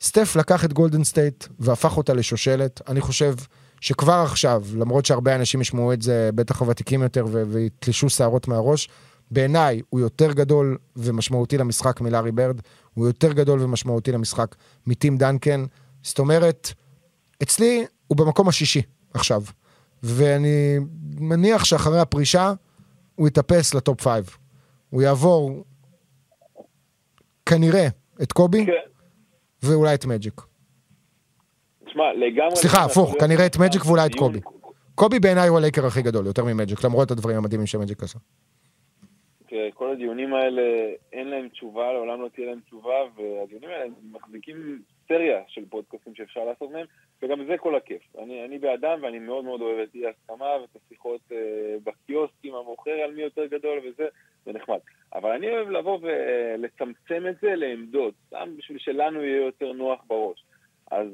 [0.00, 2.80] סטף לקח את גולדן סטייט והפך אותה לשושלת.
[2.88, 3.34] אני חושב
[3.80, 8.88] שכבר עכשיו, למרות שהרבה אנשים ישמעו את זה, בטח הוותיקים יותר, ויתלשו שערות מהראש,
[9.30, 12.60] בעיניי הוא יותר גדול ומשמעותי למשחק מלארי ברד,
[12.94, 14.54] הוא יותר גדול ומשמעותי למשחק
[14.86, 15.64] מטים דנקן.
[16.02, 16.72] זאת אומרת,
[17.42, 18.82] אצלי הוא במקום השישי
[19.14, 19.42] עכשיו.
[20.02, 20.78] ואני
[21.18, 22.52] מניח שאחרי הפרישה
[23.14, 24.36] הוא יטפס ל top five.
[24.90, 25.64] הוא יעבור
[27.46, 27.88] כנראה
[28.22, 28.89] את קובי כן.
[29.62, 30.40] ואולי את מג'יק.
[31.84, 32.56] תשמע, לגמרי...
[32.56, 34.40] סליחה, הפוך, כנראה את מג'יק ואולי את קובי.
[34.94, 38.18] קובי בעיניי הוא הלייקר הכי גדול, יותר ממג'יק, למרות הדברים המדהימים שמג'יק עשה.
[39.74, 40.62] כל הדיונים האלה,
[41.12, 46.44] אין להם תשובה, לעולם לא תהיה להם תשובה, והדיונים האלה מחזיקים סריה של פודקאסטים שאפשר
[46.44, 46.86] לעשות מהם,
[47.22, 48.02] וגם זה כל הכיף.
[48.18, 52.90] אני, אני באדם ואני מאוד מאוד אוהב את אי ההסכמה ואת השיחות אה, בקיוסקים, המוכר
[52.90, 54.08] על מי יותר גדול וזה,
[54.44, 54.78] זה נחמד.
[55.14, 60.44] אבל אני אוהב לבוא ולצמצם את זה לעמדות, סתם בשביל שלנו יהיה יותר נוח בראש.
[60.90, 61.08] אז,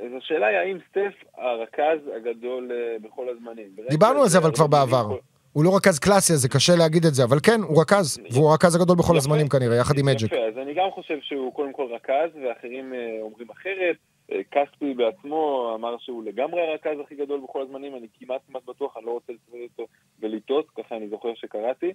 [0.00, 3.68] אז השאלה היא האם סטף הרכז הגדול אה, בכל הזמנים.
[3.90, 5.16] דיברנו על זה אבל כבר בעבר.
[5.52, 8.50] הוא לא רכז קלאסי, אז זה קשה להגיד את זה, אבל כן, הוא רכז, והוא
[8.50, 9.16] הרכז הגדול בכל יפה.
[9.16, 10.32] הזמנים כנראה, יחד עם מג'יק.
[10.32, 13.96] יפה, אז אני גם חושב שהוא קודם כל רכז, ואחרים אה, אומרים אחרת.
[14.32, 18.96] אה, כספי בעצמו אמר שהוא לגמרי הרכז הכי גדול בכל הזמנים, אני כמעט כמעט בטוח,
[18.96, 19.86] אני לא רוצה לצטט אותו
[20.20, 21.92] ולטעות, ככה אני זוכר שקראתי, אה,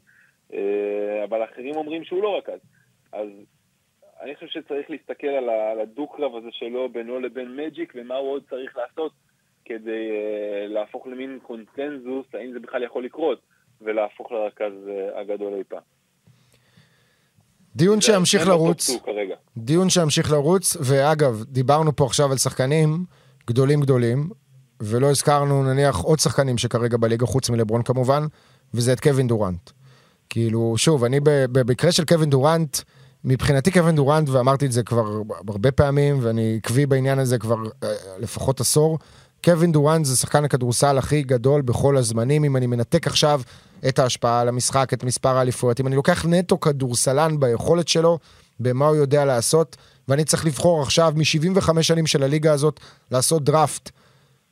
[1.24, 2.60] אבל אחרים אומרים שהוא לא רכז.
[3.14, 3.28] אז
[4.22, 8.78] אני חושב שצריך להסתכל על הדו-קרב הזה שלו בינו לבין מג'יק, ומה הוא עוד צריך
[8.78, 9.12] לעשות
[9.66, 13.42] כדי אה, להפוך למין קונצנזוס, האם זה בכלל יכול לקרות,
[13.82, 15.82] ולהפוך לרכז אה, הגדול אי פעם.
[17.76, 18.90] דיון שימשיך לא לרוץ.
[19.58, 23.06] דיון שימשיך לרוץ, ואגב, דיברנו פה עכשיו על שחקנים
[23.48, 24.30] גדולים גדולים,
[24.82, 28.24] ולא הזכרנו נניח עוד שחקנים שכרגע בליגה, חוץ מלברון כמובן,
[28.74, 29.81] וזה את קווין דורנט.
[30.32, 32.78] כאילו, שוב, אני במקרה של קווין דורנט,
[33.24, 37.90] מבחינתי קווין דורנט, ואמרתי את זה כבר הרבה פעמים, ואני עקבי בעניין הזה כבר אה,
[38.20, 39.00] לפחות עשור,
[39.44, 43.42] קווין דורנט זה שחקן הכדורסל הכי גדול בכל הזמנים, אם אני מנתק עכשיו
[43.88, 48.20] את ההשפעה על המשחק, את מספר האליפויות, אם אני לוקח נטו כדורסלן ביכולת שלו,
[48.60, 49.78] במה הוא יודע לעשות,
[50.08, 52.80] ואני צריך לבחור עכשיו מ-75 שנים של הליגה הזאת
[53.12, 53.90] לעשות דראפט.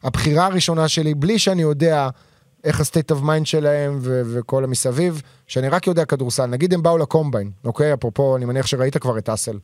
[0.04, 2.10] הבחירה הראשונה שלי, בלי שאני יודע
[2.64, 6.46] איך ה state of mind שלהם ו- וכל המסביב, שאני רק יודע כדורסל.
[6.46, 7.94] נגיד הם באו ל combine, אוקיי?
[7.94, 9.60] אפרופו, אני מניח שראית כבר את Hustle.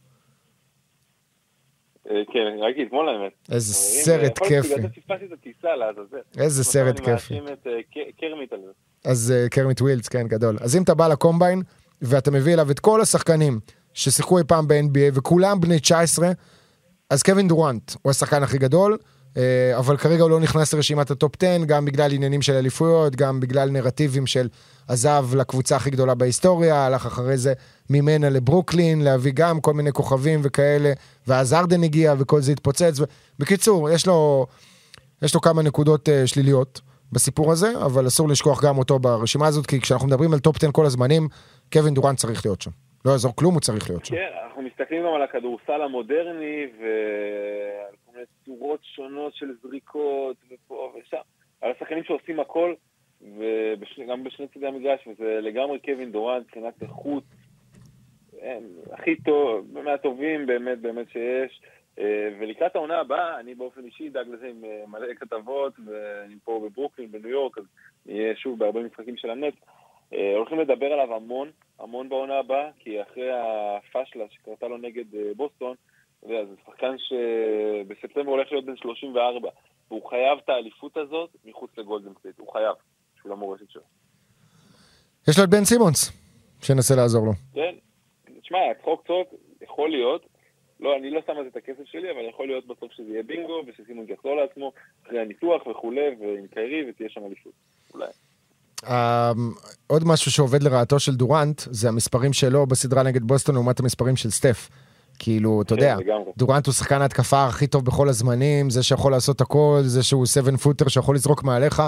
[2.10, 3.32] אה, כן, ראיתי אתמול האמת.
[3.51, 4.74] איזה, חברים, סרט כיפי.
[6.38, 7.12] איזה סרט אני כיפי.
[7.12, 8.72] מאשים את אה, קרמיט על זה.
[9.12, 10.58] אז קרמיט ווילטס, כן, גדול.
[10.62, 11.62] אז אם אתה בא ל combine,
[12.02, 13.60] ואתה מביא אליו את כל השחקנים
[13.93, 16.32] ששיחקו אי פעם ב-NBA, וכולם בני 19,
[17.10, 18.98] אז קווין דורנט הוא השחקן הכי גדול, אה,
[19.78, 23.70] אבל כרגע הוא לא נכנס לרשימת הטופ 10, גם בגלל עניינים של אליפויות, גם בגלל
[23.70, 24.48] נרטיבים של
[24.88, 27.54] עזב לקבוצה הכי גדולה בהיסטוריה, הלך אחרי זה
[27.90, 30.94] ממנה לברוקלין, להביא גם כל מיני כוכבים וכאלה,
[31.28, 33.00] ואז הארדן הגיע וכל זה התפוצץ.
[33.40, 34.46] בקיצור, יש לו,
[35.22, 36.82] יש לו כמה נקודות אה, שליליות
[37.12, 40.72] בסיפור הזה, אבל אסור לשכוח גם אותו ברשימה הזאת, כי כשאנחנו מדברים על טופ 10
[40.72, 41.28] כל הזמנים,
[41.74, 42.72] קווין דורנט צריך להיות שם.
[43.06, 44.16] לא יעזור כלום, הוא צריך להיות שם.
[44.16, 47.96] כן, אנחנו מסתכלים גם על הכדורסל המודרני ועל
[48.46, 51.18] צורות שונות של זריקות ופה ושם.
[51.62, 52.74] על השחקנים שעושים הכל,
[53.22, 57.24] וגם בשני צדי המגרש, וזה לגמרי קווין דורנט מבחינת איכות.
[58.91, 61.62] הכי טוב, מהטובים באמת באמת שיש.
[62.00, 66.62] אה, ולקראת העונה הבאה, אני באופן אישי אדאג לזה עם אה, מלא כתבות, ואני פה
[66.66, 67.64] בברוקלין, בניו יורק, אז
[68.06, 69.54] נהיה שוב בהרבה משחקים של הנט.
[70.14, 75.76] אה, הולכים לדבר עליו המון, המון בעונה הבאה, כי אחרי הפאשלה שקרתה לו נגד בוסטון,
[76.34, 79.49] יודע, זה שחקן שבספטמבר הולך להיות בן 34,
[79.88, 82.76] והוא חייב את האליפות הזאת מחוץ לגולדן סטייט, הוא חייב,
[83.15, 83.82] בשביל המורשת שלו.
[85.28, 86.11] יש לו את בן סימונס,
[86.61, 87.32] שינסה לעזור לו.
[87.53, 87.76] כן,
[88.41, 89.28] תשמע, צחוק צחוק,
[89.61, 90.26] יכול להיות,
[90.80, 93.23] לא, אני לא שם על זה את הכסף שלי, אבל יכול להיות בסוף שזה יהיה
[93.23, 94.71] בינגו, ושסימונס יחזור לעצמו
[95.05, 97.53] אחרי הניתוח וכולי, ועם קיירי, ותהיה שם אליפות,
[97.93, 98.07] אולי.
[98.84, 98.88] Um,
[99.88, 104.30] עוד משהו שעובד לרעתו של דורנט, זה המספרים שלו בסדרה נגד בוסטון לעומת המספרים של
[104.30, 104.69] סטף.
[105.20, 106.16] כאילו, אתה כן, יודע.
[106.38, 110.57] דורנט הוא שחקן ההתקפה הכי טוב בכל הזמנים, זה שיכול לעשות הכל, זה שהוא 7
[110.57, 111.84] פוטר שיכול לזרוק מעליך,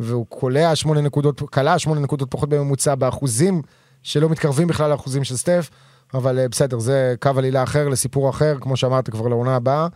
[0.00, 3.62] והוא קולע 8 נקודות, קלע 8 נקודות פחות בממוצע באחוזים
[4.02, 5.70] שלא מתקרבים בכלל לאחוזים של סטף,
[6.14, 9.88] אבל אה, בסדר, זה קו עלילה אחר לסיפור אחר, כמו שאמרת כבר לעונה הבאה.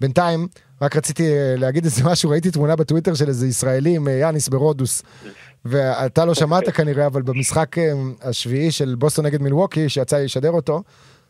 [0.00, 0.48] בינתיים,
[0.82, 4.48] רק רציתי אה, להגיד איזה משהו, ראיתי תמונה בטוויטר של איזה ישראלי עם אה, יאניס
[4.48, 5.02] ברודוס,
[5.64, 7.76] ואתה לא שמעת כנראה, אבל במשחק
[8.22, 10.82] השביעי של בוסטון נגד מילווקי, שיצא לי לשדר אותו,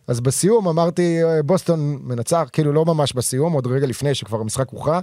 [0.09, 4.69] אז בסיום אמרתי, אה, בוסטון מנצח, כאילו לא ממש בסיום, עוד רגע לפני שכבר המשחק
[4.69, 5.01] הוכרע.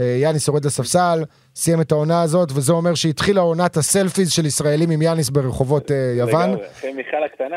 [0.00, 1.24] אה, יאניס יורד לספסל,
[1.54, 6.14] סיים את העונה הזאת, וזה אומר שהתחילה עונת הסלפיז של ישראלים עם יאניס ברחובות אה,
[6.18, 6.50] יוון.
[6.50, 7.56] לגמרי, אחרי מיכל הקטנה.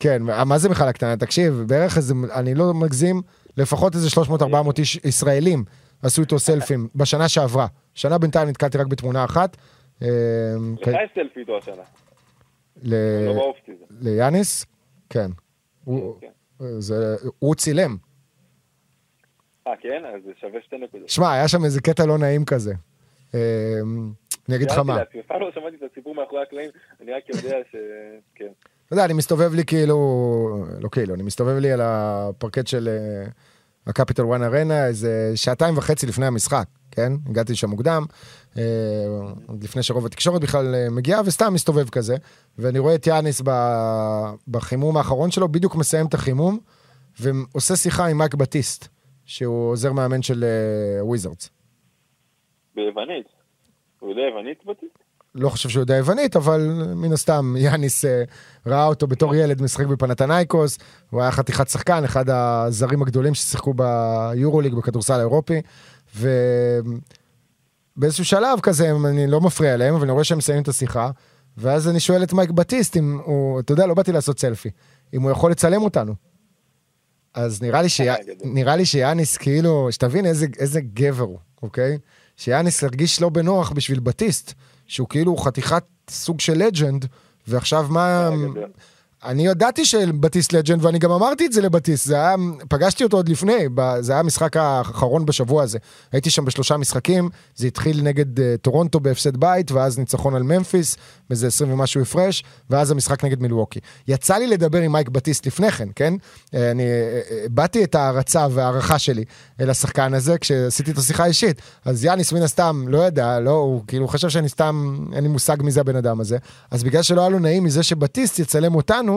[0.00, 1.16] כן, מה זה בכלל הקטנה?
[1.16, 3.22] תקשיב, בערך איזה, אני לא מגזים,
[3.56, 5.64] לפחות איזה 300-400 איש ישראלים
[6.02, 7.66] עשו איתו סלפים בשנה שעברה.
[7.94, 9.56] שנה בינתיים נתקלתי רק בתמונה אחת.
[10.00, 10.06] לך
[10.86, 11.82] יש סלפי איתו השנה,
[12.82, 13.54] לא.
[14.00, 14.66] ליאניס?
[15.10, 15.30] כן.
[15.86, 16.30] הוא- כן.
[16.78, 17.96] זה- הוא צילם.
[19.66, 20.02] אה, כן?
[20.14, 21.08] אז זה שווה שתי נקודות.
[21.08, 22.74] שמע, היה שם איזה קטע לא נעים כזה.
[23.34, 23.40] אה,
[24.48, 24.96] אני אגיד לך מה.
[24.98, 26.70] לעצמי, אף פעם לא שמעתי את הסיפור מאחורי הקלעים,
[27.00, 27.76] אני רק יודע ש...
[28.34, 28.48] כן.
[28.86, 29.96] אתה יודע, אני מסתובב לי כאילו,
[30.80, 32.88] לא כאילו, אני מסתובב לי על הפרקט של
[33.86, 37.12] ה Capital One Arena איזה שעתיים וחצי לפני המשחק, כן?
[37.26, 38.02] הגעתי לשם מוקדם,
[39.46, 42.16] עוד לפני שרוב התקשורת בכלל אה, מגיעה, וסתם מסתובב כזה,
[42.58, 43.42] ואני רואה את יאניס
[44.48, 46.58] בחימום האחרון שלו, בדיוק מסיים את החימום,
[47.20, 48.88] ועושה שיחה עם מייק בטיסט,
[49.24, 50.44] שהוא עוזר מאמן של
[51.00, 51.50] וויזרדס.
[52.74, 53.26] ביוונית.
[54.00, 55.06] הוא יודע יוונית בטיסט?
[55.36, 56.60] לא חושב שהוא יודע יוונית, אבל
[56.94, 58.22] מן הסתם יאניס אה,
[58.66, 60.78] ראה אותו בתור ילד משחק בפנתנייקוס,
[61.10, 65.62] הוא היה חתיכת שחקן, אחד הזרים הגדולים ששיחקו ביורוליג בכדורסל האירופי,
[67.96, 71.10] ובאיזשהו שלב כזה, אני לא מפריע להם, אבל אני רואה שהם מסיימים את השיחה,
[71.56, 74.70] ואז אני שואל את מייק בטיסט אם הוא, אתה יודע, לא באתי לעשות סלפי,
[75.14, 76.14] אם הוא יכול לצלם אותנו.
[77.34, 81.98] אז נראה לי, שיה, נראה לי שיאניס כאילו, שתבין איזה, איזה גבר הוא, אוקיי?
[82.36, 84.52] שיאניס הרגיש לא בנוח בשביל בטיסט,
[84.86, 87.06] שהוא כאילו חתיכת סוג של legend,
[87.48, 88.30] ועכשיו מה...
[89.26, 92.34] אני ידעתי שבטיסט legend, ואני גם אמרתי את זה לבטיסט, זה היה,
[92.68, 93.68] פגשתי אותו עוד לפני,
[94.00, 95.78] זה היה המשחק האחרון בשבוע הזה.
[96.12, 100.96] הייתי שם בשלושה משחקים, זה התחיל נגד אה, טורונטו בהפסד בית, ואז ניצחון על ממפיס,
[101.28, 103.80] באיזה 20 ומשהו הפרש, ואז המשחק נגד מילווקי.
[104.08, 106.14] יצא לי לדבר עם מייק בטיסט לפני כן, כן?
[106.54, 106.82] אה, אני
[107.44, 109.24] הבעתי אה, את ההערצה וההערכה שלי
[109.60, 111.62] אל השחקן הזה, כשעשיתי את השיחה האישית.
[111.84, 115.56] אז יאניס מן הסתם, לא יודע, לא, הוא כאילו חשב שאני סתם, אין לי מושג
[115.62, 116.38] מי זה הבן אדם הזה.
[116.70, 119.15] אז בגלל שלא היה לו נעים מזה שבטיסט יצלם אותנו,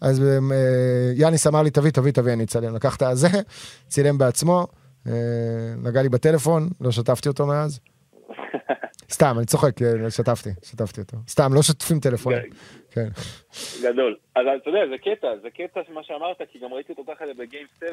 [0.00, 2.74] אז אה, יאניס אמר לי, תביא, תביא, תביא, אני אצלם.
[2.74, 3.28] לקח את הזה,
[3.88, 4.66] צילם בעצמו,
[5.06, 5.12] אה,
[5.84, 7.80] נגע לי בטלפון, לא שתפתי אותו מאז.
[9.10, 11.16] סתם, אני צוחק, אה, שתפתי, שתפתי אותו.
[11.28, 12.38] סתם, לא שוטפים טלפונים.
[12.90, 13.08] כן.
[13.82, 14.16] גדול.
[14.34, 17.66] אז אתה יודע, זה קטע, זה קטע מה שאמרת, כי גם ראיתי אותו ככה בגיים
[17.78, 17.88] 7,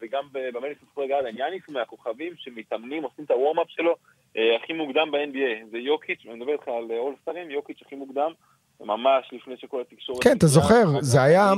[0.00, 1.38] וגם במדיסון סקוויר גארדן.
[1.38, 3.96] יאניס מהכוכבים שמתאמנים, עושים את הוורמאפ שלו
[4.34, 5.70] הכי מוקדם ב-NBA.
[5.70, 8.32] זה יוקיץ', אני מדבר איתך על אולסטרים, יוקיץ' הכי מוקדם.
[8.80, 10.22] ממש לפני שכל התקשורת...
[10.22, 11.52] כן, אתה זוכר, זה היה,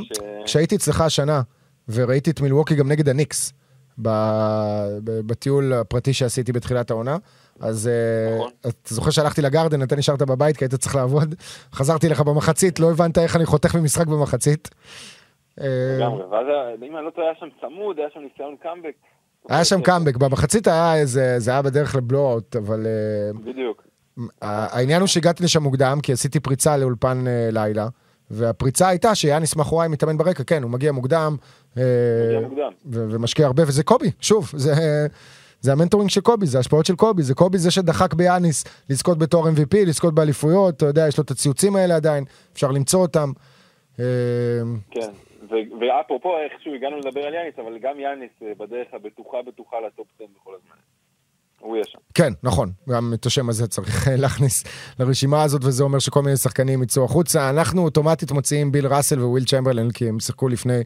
[0.45, 1.41] כשהייתי אצלך השנה,
[1.89, 3.53] וראיתי את מילווקי גם נגד הניקס,
[5.05, 7.17] בטיול הפרטי שעשיתי בתחילת העונה,
[7.61, 8.51] אז אה, נכון.
[8.61, 11.35] אתה זוכר שהלכתי לגרדן, אתה נשארת בבית כי היית צריך לעבוד,
[11.79, 14.71] חזרתי לך במחצית, לא הבנת איך אני חותך ממשחק במחצית.
[15.59, 16.47] לגמרי, ואז
[16.83, 18.95] אם אני לא טועה, היה שם צמוד, היה שם ניסיון קאמבק.
[19.49, 22.87] היה שם קאמבק, במחצית היה איזה, זה היה בדרך לבלואוט, אבל...
[22.87, 23.86] אה, בדיוק.
[24.43, 27.89] העניין הוא שהגעתי לשם מוקדם, כי עשיתי פריצה לאולפן אה, לילה,
[28.31, 31.37] והפריצה הייתה שיאניס מאחוריי מתאמן ברקע, כן, הוא מגיע מוקדם.
[31.77, 31.83] אה.
[32.91, 34.73] ומשקיע הרבה, וזה קובי, שוב, זה...
[35.61, 39.19] זה ה mentoring של קובי, זה השפעות של קובי, זה קובי זה שדחק ביאניס לזכות
[39.19, 43.33] בתואר MVP, לזכות באליפויות, אתה יודע, יש לו את הציוצים האלה עדיין, אפשר למצוא אותם.
[44.01, 44.05] אה,
[44.91, 45.11] כן,
[45.81, 50.25] ואפרופו איכשהו הגענו לדבר על יאניס, אבל גם יאניס בדרך הבטוחה בטוחה ל top 10
[50.41, 50.77] בכל הזמן.
[51.61, 51.99] הוא יהיה שם.
[52.15, 54.65] כן, נכון, גם את השם הזה צריך להכניס
[55.01, 57.51] לרשימה הזאת, וזה אומר שכל מיני שחקנים יצאו החוצה.
[57.51, 60.81] אנחנו אוטומטית מוציאים ביל ראסל וויל צ'מברלין, כי הם שיחקו לפני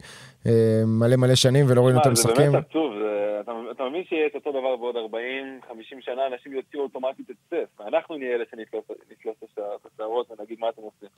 [0.47, 0.51] אה,
[0.85, 2.45] מלא מלא שנים ולא ראינו את המשחקים.
[2.45, 2.93] זה באמת עצוב,
[3.41, 7.81] אתה, אתה מבין שיהיה את אותו דבר בעוד 40-50 שנה, אנשים יוציאו אוטומטית את סף.
[7.87, 11.09] אנחנו נהיה אלה שנתלוס את השערות ונגיד מה אתם עושים.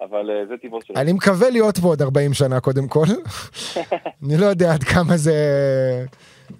[0.00, 1.00] אבל uh, זה טבעו שלנו.
[1.00, 3.06] אני מקווה להיות פה עוד 40 שנה קודם כל.
[4.24, 5.34] אני לא יודע עד כמה זה...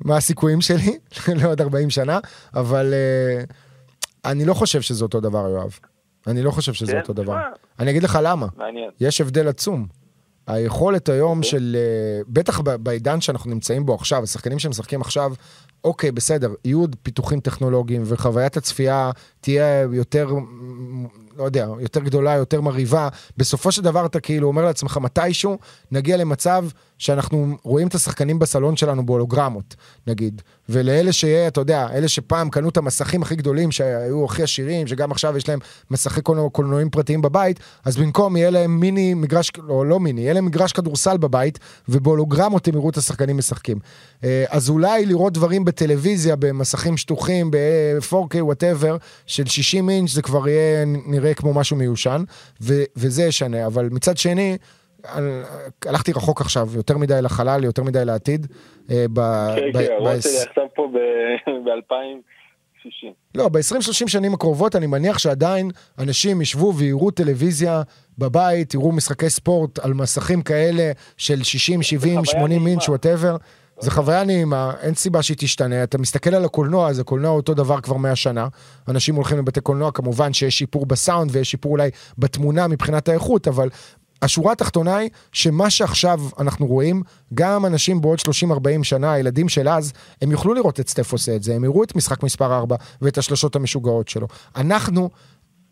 [0.05, 0.99] מה הסיכויים שלי
[1.43, 2.18] לעוד 40 שנה,
[2.55, 2.95] אבל
[3.47, 3.53] uh,
[4.24, 5.78] אני לא חושב שזה אותו דבר, יואב.
[6.26, 7.01] אני לא חושב שזה כן?
[7.01, 7.36] אותו דבר.
[7.78, 8.47] אני אגיד לך למה.
[8.57, 8.91] מעניין.
[9.01, 9.86] יש הבדל עצום.
[10.47, 11.39] היכולת היום.
[11.39, 11.51] אוקיי.
[11.51, 11.76] של,
[12.24, 15.32] uh, בטח בעידן שאנחנו נמצאים בו עכשיו, השחקנים שמשחקים עכשיו,
[15.84, 19.11] אוקיי, בסדר, יהיו עוד פיתוחים טכנולוגיים וחוויית הצפייה
[19.41, 20.28] תהיה יותר
[21.39, 25.59] לא יודע, יותר גדולה, יותר מרהיבה, בסופו של דבר אתה כאילו אומר לעצמך, מתישהו
[25.93, 26.64] נגיע למצב
[26.99, 29.76] שאנחנו רואים את השחקנים בסלון שלנו בהולוגרמות,
[30.07, 30.43] נגיד.
[30.68, 35.12] ולאלה שיהיה, אתה יודע, אלה שפעם קנו את המסכים הכי גדולים, שהיו הכי עשירים, שגם
[35.12, 35.59] עכשיו יש להם
[35.91, 36.20] מסכי
[36.53, 40.72] קולנועים פרטיים בבית, אז במקום יהיה להם מיני מגרש, או לא מיני, יהיה להם מגרש
[40.72, 41.59] כדורסל בבית,
[41.89, 43.78] ובהולוגרמות הם יראו את השחקנים משחקים.
[44.24, 48.97] אה, אז אולי לראות דברים בטלוויזיה, במסכים שטוחים, ב-4K, whatever,
[49.29, 52.22] של 60 אינץ', זה כבר יהיה נראה כמו משהו מיושן,
[52.61, 54.59] ו- וזה ישנה, אבל מצד שני,
[55.87, 58.47] הלכתי רחוק עכשיו, יותר מדי לחלל, יותר מדי לעתיד.
[58.91, 59.05] אה,
[59.57, 60.89] כן, כן, הראש שלי עכשיו פה
[61.64, 63.07] ב-2060.
[63.35, 67.83] לא, ב-20-30 שנים הקרובות אני מניח שעדיין אנשים ישבו ויראו טלוויזיה
[68.18, 73.37] בבית, יראו משחקי ספורט על מסכים כאלה של 60, 70, 80 אינץ', whatever.
[73.81, 75.83] זה חוויה נעימה, אין סיבה שהיא תשתנה.
[75.83, 78.49] אתה מסתכל על הקולנוע, אז הקולנוע אותו דבר כבר 100 שנה.
[78.89, 83.68] אנשים הולכים לבתי קולנוע, כמובן שיש שיפור בסאונד ויש שיפור אולי בתמונה מבחינת האיכות, אבל
[84.22, 87.03] השורה התחתונה היא שמה שעכשיו אנחנו רואים,
[87.35, 88.22] גם אנשים בעוד 30-40
[88.83, 91.97] שנה, הילדים של אז, הם יוכלו לראות את סטף עושה את זה, הם יראו את
[91.97, 94.26] משחק מספר 4 ואת השלשות המשוגעות שלו.
[94.57, 95.11] אנחנו...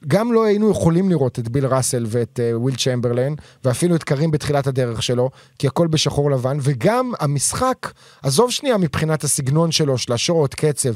[0.08, 3.34] גם לא היינו יכולים לראות את ביל ראסל ואת אה, וויל צ'מברליין,
[3.64, 7.92] ואפילו את קרים בתחילת הדרך שלו, כי הכל בשחור לבן, וגם המשחק,
[8.22, 10.92] עזוב שנייה מבחינת הסגנון שלו, שלשות, קצב,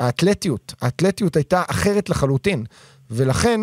[0.00, 2.64] האתלטיות, האתלטיות הייתה אחרת לחלוטין,
[3.10, 3.60] ולכן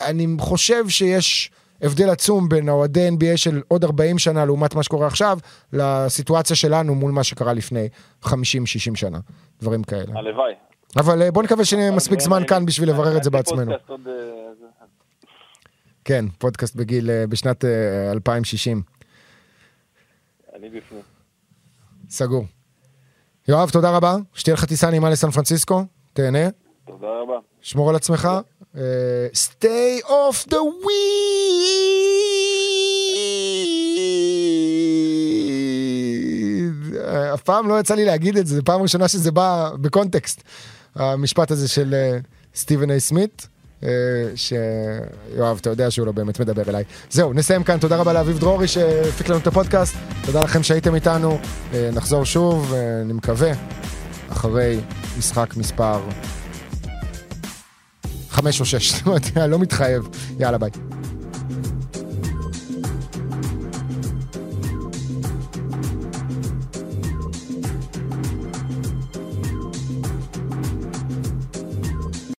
[0.00, 1.50] אני חושב שיש
[1.82, 5.38] הבדל עצום בין האוהדי NBA של עוד 40 שנה לעומת מה שקורה עכשיו,
[5.72, 7.88] לסיטואציה שלנו מול מה שקרה לפני
[8.24, 8.30] 50-60
[8.94, 9.18] שנה,
[9.60, 10.18] דברים כאלה.
[10.18, 10.69] הלוואי.
[10.96, 13.72] אבל אה, בוא נקווה שנהיה מספיק זמן כאן בשביל לברר את זה בעצמנו.
[13.72, 13.76] אה,
[16.04, 18.82] כן, פודקאסט בגיל, אה, בשנת אה, 2060.
[20.56, 21.02] אני בפנים.
[22.10, 22.44] סגור.
[23.48, 26.48] יואב, תודה רבה, שתהיה לך טיסה נעימה לסן פרנסיסקו, תהנה,
[26.86, 27.38] תודה רבה.
[27.60, 28.28] שמור על עצמך.
[29.34, 31.50] stay off the weed.
[37.10, 40.42] אה, אף פעם לא יצא לי להגיד את זה, זו פעם ראשונה שזה בא בקונטקסט.
[40.94, 42.18] המשפט הזה של אה,
[42.54, 43.48] סטיבן איי סמית.
[43.82, 43.88] אה,
[44.34, 46.84] שיואב, אתה יודע שהוא לא באמת מדבר אליי.
[47.10, 49.94] זהו, נסיים כאן, תודה רבה לאביב דרורי שהפיק לנו את הפודקאסט,
[50.26, 51.38] תודה לכם שהייתם איתנו,
[51.74, 53.52] אה, נחזור שוב, אני מקווה,
[54.28, 54.80] אחרי
[55.18, 56.00] משחק מספר
[58.30, 59.02] חמש או שש,
[59.36, 60.70] לא לא מתחייב, יאללה ביי.